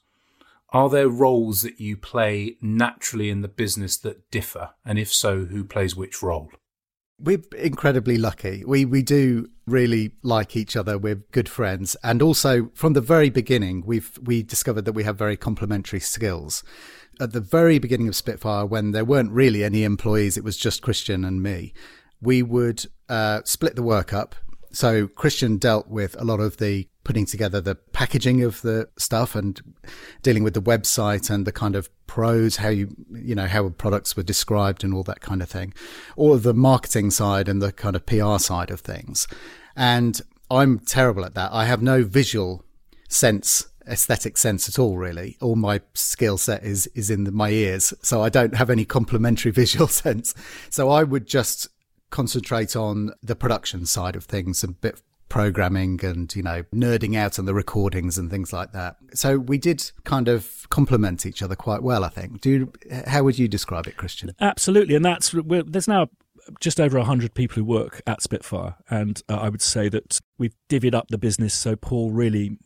are 0.74 0.90
there 0.90 1.08
roles 1.08 1.62
that 1.62 1.80
you 1.80 1.96
play 1.96 2.56
naturally 2.60 3.30
in 3.30 3.42
the 3.42 3.48
business 3.48 3.96
that 3.98 4.28
differ? 4.32 4.70
And 4.84 4.98
if 4.98 5.14
so, 5.14 5.44
who 5.44 5.62
plays 5.62 5.94
which 5.94 6.20
role? 6.20 6.50
We're 7.16 7.44
incredibly 7.56 8.18
lucky. 8.18 8.64
We 8.66 8.84
we 8.84 9.02
do 9.02 9.48
really 9.68 10.16
like 10.24 10.56
each 10.56 10.76
other. 10.76 10.98
We're 10.98 11.22
good 11.30 11.48
friends, 11.48 11.96
and 12.02 12.20
also 12.20 12.70
from 12.74 12.94
the 12.94 13.00
very 13.00 13.30
beginning, 13.30 13.84
we've 13.86 14.18
we 14.20 14.42
discovered 14.42 14.84
that 14.86 14.94
we 14.94 15.04
have 15.04 15.16
very 15.16 15.36
complementary 15.36 16.00
skills. 16.00 16.64
At 17.20 17.32
the 17.32 17.40
very 17.40 17.78
beginning 17.78 18.08
of 18.08 18.16
Spitfire, 18.16 18.66
when 18.66 18.90
there 18.90 19.04
weren't 19.04 19.30
really 19.30 19.62
any 19.62 19.84
employees, 19.84 20.36
it 20.36 20.42
was 20.42 20.56
just 20.56 20.82
Christian 20.82 21.24
and 21.24 21.40
me. 21.40 21.72
We 22.20 22.42
would 22.42 22.84
uh, 23.08 23.42
split 23.44 23.76
the 23.76 23.84
work 23.84 24.12
up. 24.12 24.34
So 24.72 25.06
Christian 25.06 25.58
dealt 25.58 25.86
with 25.86 26.20
a 26.20 26.24
lot 26.24 26.40
of 26.40 26.56
the 26.56 26.88
putting 27.04 27.26
together 27.26 27.60
the 27.60 27.74
packaging 27.74 28.42
of 28.42 28.62
the 28.62 28.88
stuff 28.98 29.34
and 29.34 29.60
dealing 30.22 30.42
with 30.42 30.54
the 30.54 30.62
website 30.62 31.30
and 31.30 31.46
the 31.46 31.52
kind 31.52 31.76
of 31.76 31.88
pros, 32.06 32.56
how 32.56 32.68
you, 32.68 32.94
you 33.12 33.34
know, 33.34 33.46
how 33.46 33.68
products 33.70 34.16
were 34.16 34.22
described 34.22 34.82
and 34.82 34.92
all 34.94 35.02
that 35.04 35.20
kind 35.20 35.42
of 35.42 35.48
thing. 35.48 35.72
All 36.16 36.32
of 36.32 36.42
the 36.42 36.54
marketing 36.54 37.10
side 37.10 37.48
and 37.48 37.62
the 37.62 37.72
kind 37.72 37.94
of 37.94 38.06
PR 38.06 38.38
side 38.38 38.70
of 38.70 38.80
things. 38.80 39.28
And 39.76 40.20
I'm 40.50 40.78
terrible 40.78 41.24
at 41.24 41.34
that. 41.34 41.52
I 41.52 41.66
have 41.66 41.82
no 41.82 42.02
visual 42.02 42.64
sense 43.08 43.68
aesthetic 43.86 44.38
sense 44.38 44.66
at 44.66 44.78
all 44.78 44.96
really 44.96 45.36
all 45.42 45.56
my 45.56 45.78
skill 45.92 46.38
set 46.38 46.64
is 46.64 46.86
is 46.94 47.10
in 47.10 47.24
the, 47.24 47.30
my 47.30 47.50
ears 47.50 47.92
so 48.00 48.22
i 48.22 48.30
don't 48.30 48.54
have 48.54 48.70
any 48.70 48.82
complementary 48.82 49.50
visual 49.52 49.86
sense 49.86 50.34
so 50.70 50.88
i 50.88 51.02
would 51.02 51.26
just 51.26 51.68
concentrate 52.08 52.74
on 52.74 53.12
the 53.22 53.36
production 53.36 53.84
side 53.84 54.16
of 54.16 54.24
things 54.24 54.64
a 54.64 54.68
bit 54.68 55.02
programming 55.34 55.98
and 56.04 56.32
you 56.36 56.44
know 56.44 56.62
nerding 56.72 57.16
out 57.16 57.40
on 57.40 57.44
the 57.44 57.52
recordings 57.52 58.16
and 58.16 58.30
things 58.30 58.52
like 58.52 58.70
that. 58.70 58.94
So 59.14 59.36
we 59.36 59.58
did 59.58 59.90
kind 60.04 60.28
of 60.28 60.68
complement 60.70 61.26
each 61.26 61.42
other 61.42 61.56
quite 61.56 61.82
well 61.82 62.04
i 62.04 62.08
think. 62.08 62.40
Do 62.40 62.50
you, 62.50 62.72
how 63.08 63.24
would 63.24 63.36
you 63.36 63.48
describe 63.48 63.88
it 63.88 63.96
christian? 63.96 64.30
Absolutely. 64.40 64.94
And 64.94 65.04
that's 65.04 65.34
there's 65.34 65.88
now 65.88 66.06
just 66.60 66.78
over 66.78 66.98
100 66.98 67.34
people 67.34 67.56
who 67.56 67.64
work 67.64 68.00
at 68.06 68.22
spitfire. 68.22 68.76
And 68.88 69.20
uh, 69.28 69.38
i 69.38 69.48
would 69.48 69.60
say 69.60 69.88
that 69.88 70.20
we've 70.38 70.54
divvied 70.68 70.94
up 70.94 71.08
the 71.08 71.18
business. 71.18 71.52
So 71.52 71.74
paul 71.74 72.12
really 72.12 72.56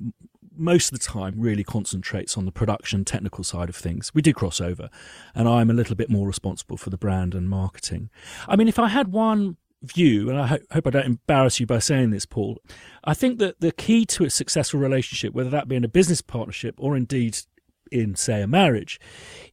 most 0.54 0.92
of 0.92 0.98
the 0.98 1.02
time 1.02 1.36
really 1.38 1.64
concentrates 1.64 2.36
on 2.36 2.44
the 2.44 2.52
production 2.52 3.02
technical 3.02 3.44
side 3.44 3.70
of 3.70 3.76
things. 3.76 4.12
We 4.12 4.20
do 4.20 4.34
cross 4.34 4.60
over, 4.60 4.90
and 5.34 5.48
I'm 5.48 5.70
a 5.70 5.72
little 5.72 5.94
bit 5.94 6.10
more 6.10 6.26
responsible 6.26 6.76
for 6.76 6.90
the 6.90 6.98
brand 6.98 7.32
and 7.34 7.48
marketing. 7.48 8.10
I 8.46 8.56
mean, 8.56 8.68
if 8.68 8.78
I 8.78 8.88
had 8.88 9.12
one 9.12 9.56
view, 9.82 10.28
and 10.28 10.38
I 10.38 10.46
ho- 10.46 10.58
hope 10.72 10.86
I 10.86 10.90
don't 10.90 11.06
embarrass 11.06 11.60
you 11.60 11.66
by 11.66 11.78
saying 11.78 12.10
this, 12.10 12.26
Paul, 12.26 12.58
I 13.04 13.14
think 13.14 13.38
that 13.38 13.60
the 13.60 13.72
key 13.72 14.04
to 14.06 14.24
a 14.24 14.30
successful 14.30 14.80
relationship, 14.80 15.34
whether 15.34 15.50
that 15.50 15.68
be 15.68 15.76
in 15.76 15.84
a 15.84 15.88
business 15.88 16.20
partnership 16.20 16.74
or 16.78 16.96
indeed 16.96 17.38
in, 17.90 18.16
say, 18.16 18.42
a 18.42 18.46
marriage, 18.46 19.00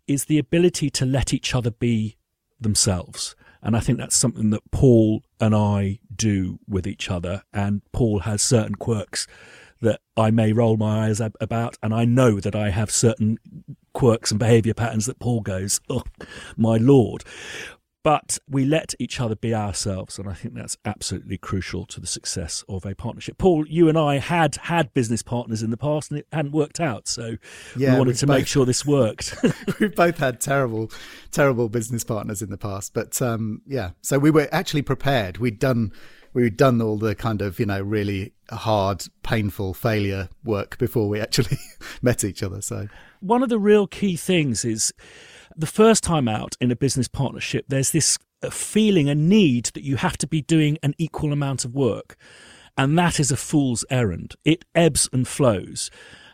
is 0.08 0.26
the 0.26 0.38
ability 0.38 0.90
to 0.92 1.06
let 1.06 1.34
each 1.34 1.54
other 1.56 1.72
be 1.72 2.18
themselves. 2.60 3.36
And 3.62 3.76
I 3.76 3.80
think 3.80 3.98
that's 3.98 4.16
something 4.16 4.52
that 4.52 4.70
Paul 4.72 5.24
and 5.40 5.56
I 5.56 6.00
do 6.16 6.60
with 6.68 6.86
each 6.86 7.10
other. 7.10 7.44
And 7.54 7.82
Paul 7.92 8.20
has 8.20 8.42
certain 8.42 8.76
quirks 8.76 9.28
that 9.82 10.02
I 10.16 10.32
may 10.32 10.54
roll 10.54 10.78
my 10.78 11.08
eyes 11.08 11.20
about, 11.20 11.78
and 11.84 11.94
I 11.94 12.06
know 12.06 12.40
that 12.40 12.56
I 12.56 12.70
have 12.70 12.90
certain 12.90 13.38
quirks 13.94 14.32
and 14.32 14.40
behaviour 14.40 14.74
patterns 14.74 15.06
that 15.06 15.20
Paul 15.20 15.42
goes, 15.42 15.80
oh, 15.90 16.04
my 16.58 16.78
lord 16.78 17.24
but 18.06 18.38
we 18.48 18.66
let 18.66 18.94
each 19.00 19.20
other 19.20 19.36
be 19.36 19.52
ourselves 19.52 20.20
and 20.20 20.30
i 20.30 20.34
think 20.34 20.54
that's 20.54 20.78
absolutely 20.86 21.40
crucial 21.40 21.88
to 21.88 22.00
the 22.00 22.06
success 22.06 22.64
of 22.70 22.86
a 22.86 22.94
partnership. 22.94 23.40
Paul 23.40 23.66
you 23.68 23.90
and 23.90 23.98
i 23.98 24.20
had 24.20 24.56
had 24.56 24.94
business 24.94 25.24
partners 25.24 25.64
in 25.64 25.72
the 25.72 25.78
past 25.78 26.12
and 26.12 26.20
it 26.20 26.28
hadn't 26.32 26.52
worked 26.52 26.80
out 26.80 27.08
so 27.08 27.38
yeah, 27.76 27.94
we 27.94 27.98
wanted 27.98 28.16
to 28.18 28.28
both, 28.28 28.38
make 28.38 28.48
sure 28.48 28.64
this 28.64 28.86
worked. 28.86 29.36
We've 29.80 29.96
both 29.96 30.20
had 30.20 30.40
terrible 30.40 30.92
terrible 31.32 31.68
business 31.68 32.04
partners 32.04 32.44
in 32.44 32.52
the 32.52 32.58
past 32.58 32.94
but 32.94 33.20
um, 33.22 33.62
yeah. 33.66 33.92
So 34.02 34.20
we 34.20 34.30
were 34.30 34.48
actually 34.52 34.84
prepared. 34.84 35.40
We'd 35.40 35.60
done 35.60 35.92
we'd 36.34 36.58
done 36.58 36.82
all 36.82 36.98
the 36.98 37.16
kind 37.16 37.42
of 37.42 37.60
you 37.60 37.66
know 37.66 37.82
really 37.82 38.34
hard 38.52 39.06
painful 39.24 39.74
failure 39.74 40.30
work 40.44 40.78
before 40.78 41.10
we 41.10 41.20
actually 41.20 41.58
met 42.02 42.24
each 42.24 42.44
other 42.44 42.62
so. 42.62 42.88
One 43.22 43.42
of 43.42 43.50
the 43.50 43.58
real 43.58 43.88
key 43.88 44.16
things 44.16 44.64
is 44.64 44.94
the 45.56 45.68
first 45.68 46.04
time 46.04 46.28
out 46.28 46.56
in 46.60 46.72
a 46.72 46.76
business 46.76 47.08
partnership, 47.08 47.66
there's 47.68 47.92
this 47.92 48.18
uh, 48.44 48.50
feeling, 48.50 49.10
a 49.10 49.16
need 49.16 49.66
that 49.74 49.84
you 49.84 49.96
have 49.98 50.18
to 50.18 50.28
be 50.28 50.42
doing 50.42 50.78
an 50.84 50.94
equal 50.98 51.32
amount 51.32 51.66
of 51.66 51.74
work. 51.74 52.16
And 52.78 52.98
that 52.98 53.20
is 53.20 53.32
a 53.32 53.38
fool's 53.38 53.86
errand. 53.90 54.36
It 54.44 54.66
ebbs 54.76 55.10
and 55.14 55.28
flows. 55.28 55.90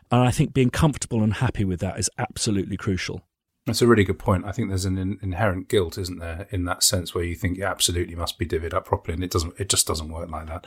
And 0.10 0.22
I 0.22 0.32
think 0.32 0.54
being 0.54 0.72
comfortable 0.72 1.24
and 1.24 1.36
happy 1.36 1.64
with 1.64 1.80
that 1.82 2.00
is 2.00 2.10
absolutely 2.18 2.78
crucial. 2.78 3.22
That's 3.68 3.82
a 3.82 3.88
really 3.88 4.04
good 4.04 4.18
point. 4.18 4.46
I 4.46 4.52
think 4.52 4.70
there's 4.70 4.86
an 4.86 4.98
in- 4.98 5.20
inherent 5.22 5.70
guilt, 5.70 5.98
isn't 5.98 6.20
there, 6.20 6.48
in 6.50 6.66
that 6.66 6.82
sense 6.82 7.14
where 7.14 7.24
you 7.24 7.36
think 7.36 7.58
you 7.58 7.64
absolutely 7.64 8.16
must 8.16 8.40
be 8.40 8.46
divvied 8.46 8.74
up 8.74 8.86
properly, 8.86 9.14
and 9.14 9.24
it 9.24 9.30
doesn't. 9.30 9.54
It 9.60 9.70
just 9.70 9.86
doesn't 9.86 10.10
work 10.10 10.30
like 10.32 10.48
that. 10.48 10.66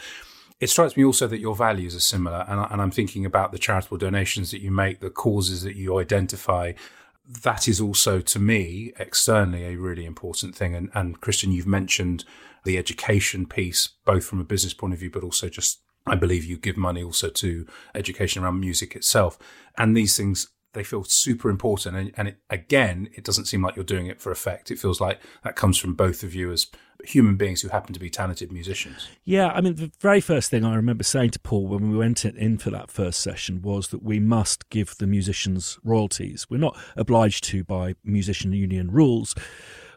It 0.60 0.70
strikes 0.70 0.96
me 0.96 1.04
also 1.04 1.26
that 1.26 1.40
your 1.40 1.56
values 1.56 1.96
are 1.96 2.00
similar, 2.00 2.44
and, 2.48 2.60
I, 2.60 2.68
and 2.70 2.80
I'm 2.80 2.92
thinking 2.92 3.26
about 3.26 3.50
the 3.50 3.58
charitable 3.58 3.98
donations 3.98 4.52
that 4.52 4.62
you 4.62 4.70
make, 4.70 5.00
the 5.00 5.10
causes 5.10 5.62
that 5.64 5.74
you 5.74 5.98
identify, 5.98 6.72
that 7.26 7.66
is 7.68 7.80
also 7.80 8.20
to 8.20 8.38
me 8.38 8.92
externally 8.98 9.64
a 9.64 9.76
really 9.76 10.04
important 10.04 10.54
thing. 10.54 10.74
And, 10.74 10.90
and 10.94 11.20
Christian, 11.20 11.52
you've 11.52 11.66
mentioned 11.66 12.24
the 12.64 12.78
education 12.78 13.46
piece, 13.46 13.88
both 14.04 14.24
from 14.24 14.40
a 14.40 14.44
business 14.44 14.74
point 14.74 14.92
of 14.92 15.00
view, 15.00 15.10
but 15.10 15.24
also 15.24 15.48
just 15.48 15.80
I 16.06 16.16
believe 16.16 16.44
you 16.44 16.58
give 16.58 16.76
money 16.76 17.02
also 17.02 17.30
to 17.30 17.66
education 17.94 18.44
around 18.44 18.60
music 18.60 18.94
itself. 18.94 19.38
And 19.78 19.96
these 19.96 20.16
things 20.16 20.48
they 20.74 20.84
feel 20.84 21.04
super 21.04 21.48
important. 21.48 21.96
And, 21.96 22.12
and 22.16 22.28
it, 22.28 22.38
again, 22.50 23.08
it 23.14 23.24
doesn't 23.24 23.46
seem 23.46 23.62
like 23.62 23.76
you're 23.76 23.84
doing 23.84 24.08
it 24.08 24.20
for 24.20 24.30
effect. 24.30 24.70
It 24.70 24.78
feels 24.78 25.00
like 25.00 25.20
that 25.42 25.56
comes 25.56 25.78
from 25.78 25.94
both 25.94 26.22
of 26.22 26.34
you 26.34 26.52
as 26.52 26.66
human 27.06 27.36
beings 27.36 27.62
who 27.62 27.68
happen 27.68 27.92
to 27.94 28.00
be 28.00 28.10
talented 28.10 28.52
musicians. 28.52 29.08
Yeah, 29.24 29.48
I 29.48 29.60
mean, 29.60 29.74
the 29.76 29.92
very 30.00 30.20
first 30.20 30.50
thing 30.50 30.64
I 30.64 30.74
remember 30.74 31.04
saying 31.04 31.30
to 31.30 31.38
Paul 31.38 31.66
when 31.66 31.90
we 31.90 31.96
went 31.96 32.24
in 32.24 32.58
for 32.58 32.70
that 32.70 32.90
first 32.90 33.20
session 33.20 33.62
was 33.62 33.88
that 33.88 34.02
we 34.02 34.20
must 34.20 34.68
give 34.70 34.96
the 34.98 35.06
musicians 35.06 35.78
royalties. 35.84 36.46
We're 36.50 36.58
not 36.58 36.76
obliged 36.96 37.44
to 37.44 37.64
by 37.64 37.94
musician 38.04 38.52
union 38.52 38.90
rules 38.90 39.34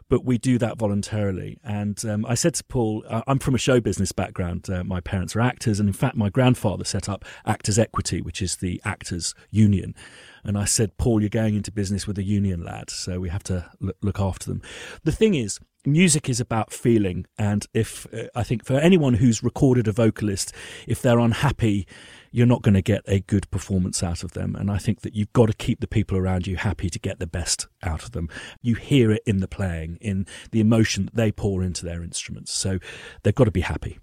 but 0.08 0.24
we 0.24 0.38
do 0.38 0.58
that 0.58 0.78
voluntarily. 0.78 1.58
And 1.62 2.02
um, 2.04 2.26
I 2.26 2.34
said 2.34 2.54
to 2.54 2.64
Paul, 2.64 3.04
I'm 3.26 3.38
from 3.38 3.54
a 3.54 3.58
show 3.58 3.80
business 3.80 4.12
background. 4.12 4.68
Uh, 4.68 4.82
my 4.84 5.00
parents 5.00 5.36
are 5.36 5.40
actors, 5.40 5.80
and 5.80 5.88
in 5.88 5.92
fact, 5.92 6.16
my 6.16 6.30
grandfather 6.30 6.84
set 6.84 7.08
up 7.08 7.24
Actors 7.44 7.78
Equity, 7.78 8.22
which 8.22 8.40
is 8.40 8.56
the 8.56 8.80
actors' 8.84 9.34
union. 9.50 9.94
And 10.44 10.56
I 10.56 10.64
said, 10.64 10.96
Paul, 10.96 11.20
you're 11.20 11.28
going 11.28 11.56
into 11.56 11.70
business 11.70 12.06
with 12.06 12.16
a 12.18 12.22
union 12.22 12.64
lad, 12.64 12.90
so 12.90 13.20
we 13.20 13.28
have 13.28 13.42
to 13.44 13.70
look 14.00 14.18
after 14.18 14.48
them. 14.48 14.62
The 15.04 15.12
thing 15.12 15.34
is, 15.34 15.58
music 15.86 16.28
is 16.28 16.40
about 16.40 16.72
feeling. 16.72 17.26
And 17.38 17.66
if 17.74 18.06
uh, 18.12 18.24
I 18.34 18.42
think 18.42 18.64
for 18.64 18.74
anyone 18.74 19.14
who's 19.14 19.42
recorded 19.42 19.88
a 19.88 19.92
vocalist, 19.92 20.52
if 20.86 21.02
they're 21.02 21.18
unhappy, 21.18 21.86
you're 22.30 22.46
not 22.46 22.62
going 22.62 22.74
to 22.74 22.82
get 22.82 23.02
a 23.06 23.20
good 23.20 23.50
performance 23.50 24.02
out 24.02 24.22
of 24.22 24.32
them. 24.32 24.54
And 24.54 24.70
I 24.70 24.78
think 24.78 25.00
that 25.02 25.14
you've 25.14 25.32
got 25.32 25.46
to 25.46 25.54
keep 25.54 25.80
the 25.80 25.86
people 25.86 26.18
around 26.18 26.46
you 26.46 26.56
happy 26.56 26.90
to 26.90 26.98
get 26.98 27.18
the 27.18 27.26
best 27.26 27.66
out 27.82 28.02
of 28.02 28.12
them. 28.12 28.28
You 28.60 28.74
hear 28.74 29.10
it 29.10 29.22
in 29.26 29.38
the 29.38 29.48
playing, 29.48 29.98
in 30.00 30.26
the 30.52 30.60
emotion 30.60 31.06
that 31.06 31.14
they 31.14 31.32
pour 31.32 31.62
into 31.62 31.84
their 31.84 32.02
instruments. 32.02 32.52
So 32.52 32.78
they've 33.22 33.34
got 33.34 33.44
to 33.44 33.50
be 33.50 33.62
happy. 33.62 33.98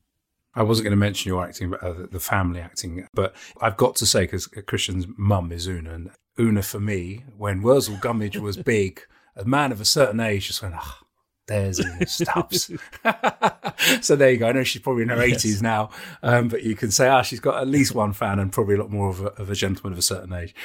I 0.58 0.64
wasn't 0.64 0.86
going 0.86 0.92
to 0.92 0.98
mention 0.98 1.30
your 1.30 1.46
acting, 1.46 1.72
but 1.72 1.84
uh, 1.84 2.08
the 2.10 2.20
family 2.20 2.62
acting. 2.62 3.08
But 3.14 3.36
I've 3.62 3.76
got 3.76 3.96
to 3.98 4.06
say, 4.06 4.22
because 4.22 4.48
Christian's 4.48 5.06
mum 5.18 5.52
is 5.52 5.68
Una, 5.68 5.94
and 5.94 6.12
Una 6.40 6.62
for 6.62 6.80
me, 6.80 7.26
when 7.38 7.62
Wurzel 7.62 7.98
Gummidge 7.98 8.38
was 8.38 8.56
big, 8.64 9.02
a 9.36 9.44
man 9.44 9.74
of 9.74 9.82
a 9.82 9.86
certain 9.86 10.22
age 10.22 10.48
just 10.48 10.64
went, 10.64 10.76
oh, 10.78 11.00
There's 11.47 11.79
Stubbs. 12.12 12.71
so 14.01 14.15
there 14.15 14.31
you 14.31 14.38
go. 14.38 14.47
I 14.47 14.51
know 14.51 14.63
she's 14.63 14.81
probably 14.81 15.03
in 15.03 15.10
her 15.10 15.25
Yes. 15.25 15.45
80s 15.45 15.62
now, 15.62 15.89
um, 16.23 16.47
but 16.47 16.63
you 16.63 16.75
can 16.75 16.89
say, 16.91 17.08
ah, 17.08 17.21
she's 17.21 17.39
got 17.39 17.62
at 17.62 17.67
least 17.67 17.93
one 17.93 18.13
fan 18.13 18.39
and 18.39 18.51
probably 18.51 18.75
a 18.75 18.79
lot 18.79 18.89
more 18.89 19.10
of 19.10 19.21
a, 19.21 19.27
of 19.41 19.49
a 19.49 19.55
gentleman 19.55 19.93
of 19.93 19.99
a 19.99 20.03
certain 20.03 20.34
age. 20.34 20.55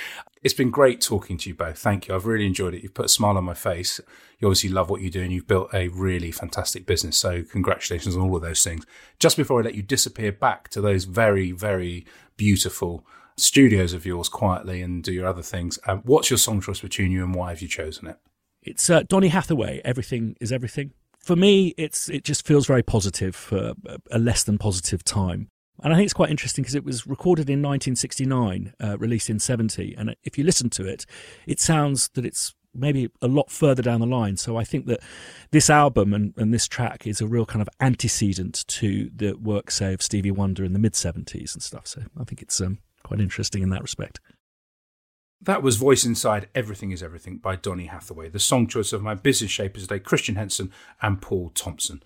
It's 0.42 0.54
been 0.54 0.70
great 0.70 1.00
talking 1.02 1.36
to 1.38 1.50
you 1.50 1.54
both. 1.54 1.78
Thank 1.78 2.08
you. 2.08 2.14
I've 2.14 2.24
really 2.26 2.46
enjoyed 2.46 2.72
it. 2.74 2.82
You've 2.82 2.94
put 2.94 3.04
a 3.06 3.10
smile 3.10 3.36
on 3.36 3.44
my 3.44 3.52
face. 3.54 4.00
You 4.38 4.48
obviously 4.48 4.70
love 4.70 4.88
what 4.88 5.02
you 5.02 5.10
do 5.10 5.20
and 5.22 5.30
you've 5.32 5.46
built 5.46 5.68
a 5.74 5.88
really 5.88 6.32
fantastic 6.32 6.86
business. 6.86 7.16
So 7.18 7.42
congratulations 7.42 8.16
on 8.16 8.22
all 8.22 8.36
of 8.36 8.42
those 8.42 8.64
things. 8.64 8.86
Just 9.18 9.36
before 9.36 9.60
I 9.60 9.64
let 9.64 9.74
you 9.74 9.82
disappear 9.82 10.32
back 10.32 10.68
to 10.70 10.80
those 10.80 11.04
very, 11.04 11.52
very 11.52 12.06
beautiful 12.38 13.04
studios 13.36 13.92
of 13.92 14.06
yours 14.06 14.30
quietly 14.30 14.80
and 14.80 15.02
do 15.02 15.12
your 15.12 15.26
other 15.26 15.42
things, 15.42 15.78
um, 15.86 16.00
what's 16.04 16.30
your 16.30 16.38
song 16.38 16.62
choice 16.62 16.80
between 16.80 17.12
you 17.12 17.22
and 17.22 17.34
why 17.34 17.50
have 17.50 17.60
you 17.60 17.68
chosen 17.68 18.06
it? 18.08 18.16
It's 18.62 18.90
uh, 18.90 19.02
Donny 19.08 19.28
Hathaway. 19.28 19.80
Everything 19.84 20.36
is 20.40 20.52
everything. 20.52 20.92
For 21.18 21.36
me, 21.36 21.74
it's 21.76 22.08
it 22.08 22.24
just 22.24 22.46
feels 22.46 22.66
very 22.66 22.82
positive 22.82 23.34
for 23.36 23.74
a- 24.10 24.18
less 24.18 24.42
than 24.42 24.58
positive 24.58 25.04
time. 25.04 25.48
And 25.82 25.92
I 25.92 25.96
think 25.96 26.04
it's 26.04 26.14
quite 26.14 26.30
interesting 26.30 26.62
because 26.62 26.74
it 26.74 26.84
was 26.84 27.06
recorded 27.06 27.48
in 27.48 27.62
1969, 27.62 28.74
uh, 28.82 28.98
released 28.98 29.30
in 29.30 29.38
70. 29.38 29.94
And 29.96 30.14
if 30.24 30.36
you 30.36 30.44
listen 30.44 30.68
to 30.70 30.86
it, 30.86 31.06
it 31.46 31.58
sounds 31.58 32.10
that 32.10 32.26
it's 32.26 32.54
maybe 32.74 33.08
a 33.20 33.28
lot 33.28 33.50
further 33.50 33.82
down 33.82 34.00
the 34.00 34.06
line. 34.06 34.36
So 34.36 34.56
I 34.56 34.64
think 34.64 34.86
that 34.86 35.00
this 35.50 35.70
album 35.70 36.12
and, 36.12 36.34
and 36.36 36.52
this 36.52 36.68
track 36.68 37.06
is 37.06 37.20
a 37.20 37.26
real 37.26 37.46
kind 37.46 37.62
of 37.62 37.68
antecedent 37.80 38.64
to 38.68 39.10
the 39.14 39.32
work, 39.34 39.70
say, 39.70 39.94
of 39.94 40.02
Stevie 40.02 40.30
Wonder 40.30 40.64
in 40.64 40.72
the 40.72 40.78
mid 40.78 40.92
70s 40.92 41.54
and 41.54 41.62
stuff. 41.62 41.86
So 41.86 42.02
I 42.18 42.24
think 42.24 42.42
it's 42.42 42.60
um, 42.60 42.78
quite 43.02 43.20
interesting 43.20 43.62
in 43.62 43.70
that 43.70 43.82
respect. 43.82 44.20
That 45.42 45.62
was 45.62 45.76
Voice 45.76 46.04
Inside 46.04 46.50
Everything 46.54 46.90
is 46.90 47.02
Everything 47.02 47.38
by 47.38 47.56
Donny 47.56 47.86
Hathaway, 47.86 48.28
the 48.28 48.38
song 48.38 48.66
choice 48.66 48.92
of 48.92 49.00
my 49.00 49.14
business 49.14 49.50
shapers 49.50 49.84
today, 49.84 49.98
Christian 49.98 50.34
Henson 50.34 50.70
and 51.00 51.22
Paul 51.22 51.48
Thompson. 51.54 52.02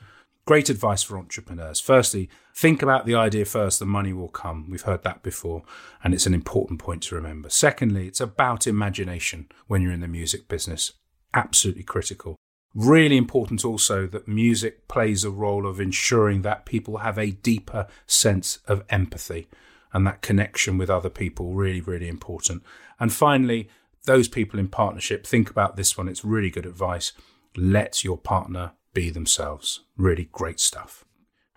Great 0.46 0.70
advice 0.70 1.02
for 1.02 1.18
entrepreneurs. 1.18 1.80
Firstly, 1.80 2.30
think 2.54 2.80
about 2.80 3.06
the 3.06 3.16
idea 3.16 3.44
first, 3.44 3.80
the 3.80 3.86
money 3.86 4.12
will 4.12 4.28
come. 4.28 4.70
We've 4.70 4.82
heard 4.82 5.02
that 5.02 5.24
before, 5.24 5.64
and 6.04 6.14
it's 6.14 6.26
an 6.26 6.34
important 6.34 6.78
point 6.78 7.02
to 7.04 7.16
remember. 7.16 7.50
Secondly, 7.50 8.06
it's 8.06 8.20
about 8.20 8.68
imagination 8.68 9.48
when 9.66 9.82
you're 9.82 9.90
in 9.90 10.00
the 10.00 10.06
music 10.06 10.46
business. 10.46 10.92
Absolutely 11.34 11.82
critical. 11.82 12.36
Really 12.72 13.16
important 13.16 13.64
also 13.64 14.06
that 14.06 14.28
music 14.28 14.86
plays 14.86 15.24
a 15.24 15.30
role 15.30 15.66
of 15.66 15.80
ensuring 15.80 16.42
that 16.42 16.66
people 16.66 16.98
have 16.98 17.18
a 17.18 17.32
deeper 17.32 17.88
sense 18.06 18.60
of 18.68 18.84
empathy 18.90 19.48
and 19.94 20.06
that 20.06 20.20
connection 20.20 20.76
with 20.76 20.90
other 20.90 21.08
people 21.08 21.54
really 21.54 21.80
really 21.80 22.08
important. 22.08 22.62
And 23.00 23.12
finally 23.12 23.70
those 24.04 24.28
people 24.28 24.60
in 24.60 24.68
partnership 24.68 25.26
think 25.26 25.50
about 25.50 25.76
this 25.76 25.96
one. 25.96 26.08
It's 26.08 26.24
really 26.24 26.50
good 26.50 26.66
advice. 26.66 27.12
Let 27.56 28.04
your 28.04 28.18
partner 28.18 28.72
be 28.92 29.10
themselves. 29.10 29.80
Really 29.96 30.28
great 30.32 30.60
stuff. 30.60 31.04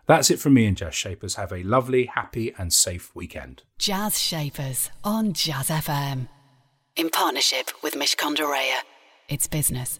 That's 0.06 0.32
it 0.32 0.40
from 0.40 0.54
me 0.54 0.66
and 0.66 0.78
jazz 0.78 0.96
shapers. 0.96 1.36
Have 1.36 1.52
a 1.52 1.64
lovely 1.64 2.06
happy 2.06 2.54
and 2.58 2.72
safe 2.72 3.14
weekend. 3.14 3.64
Jazz 3.78 4.20
Shapers 4.20 4.90
on 5.04 5.34
Jazz 5.34 5.70
FM. 5.70 6.30
In 6.96 7.10
partnership 7.10 7.72
with 7.84 7.96
Mishcon 7.96 8.36
de 8.36 8.44
Reya. 8.44 8.80
It's 9.28 9.48
business, 9.48 10.00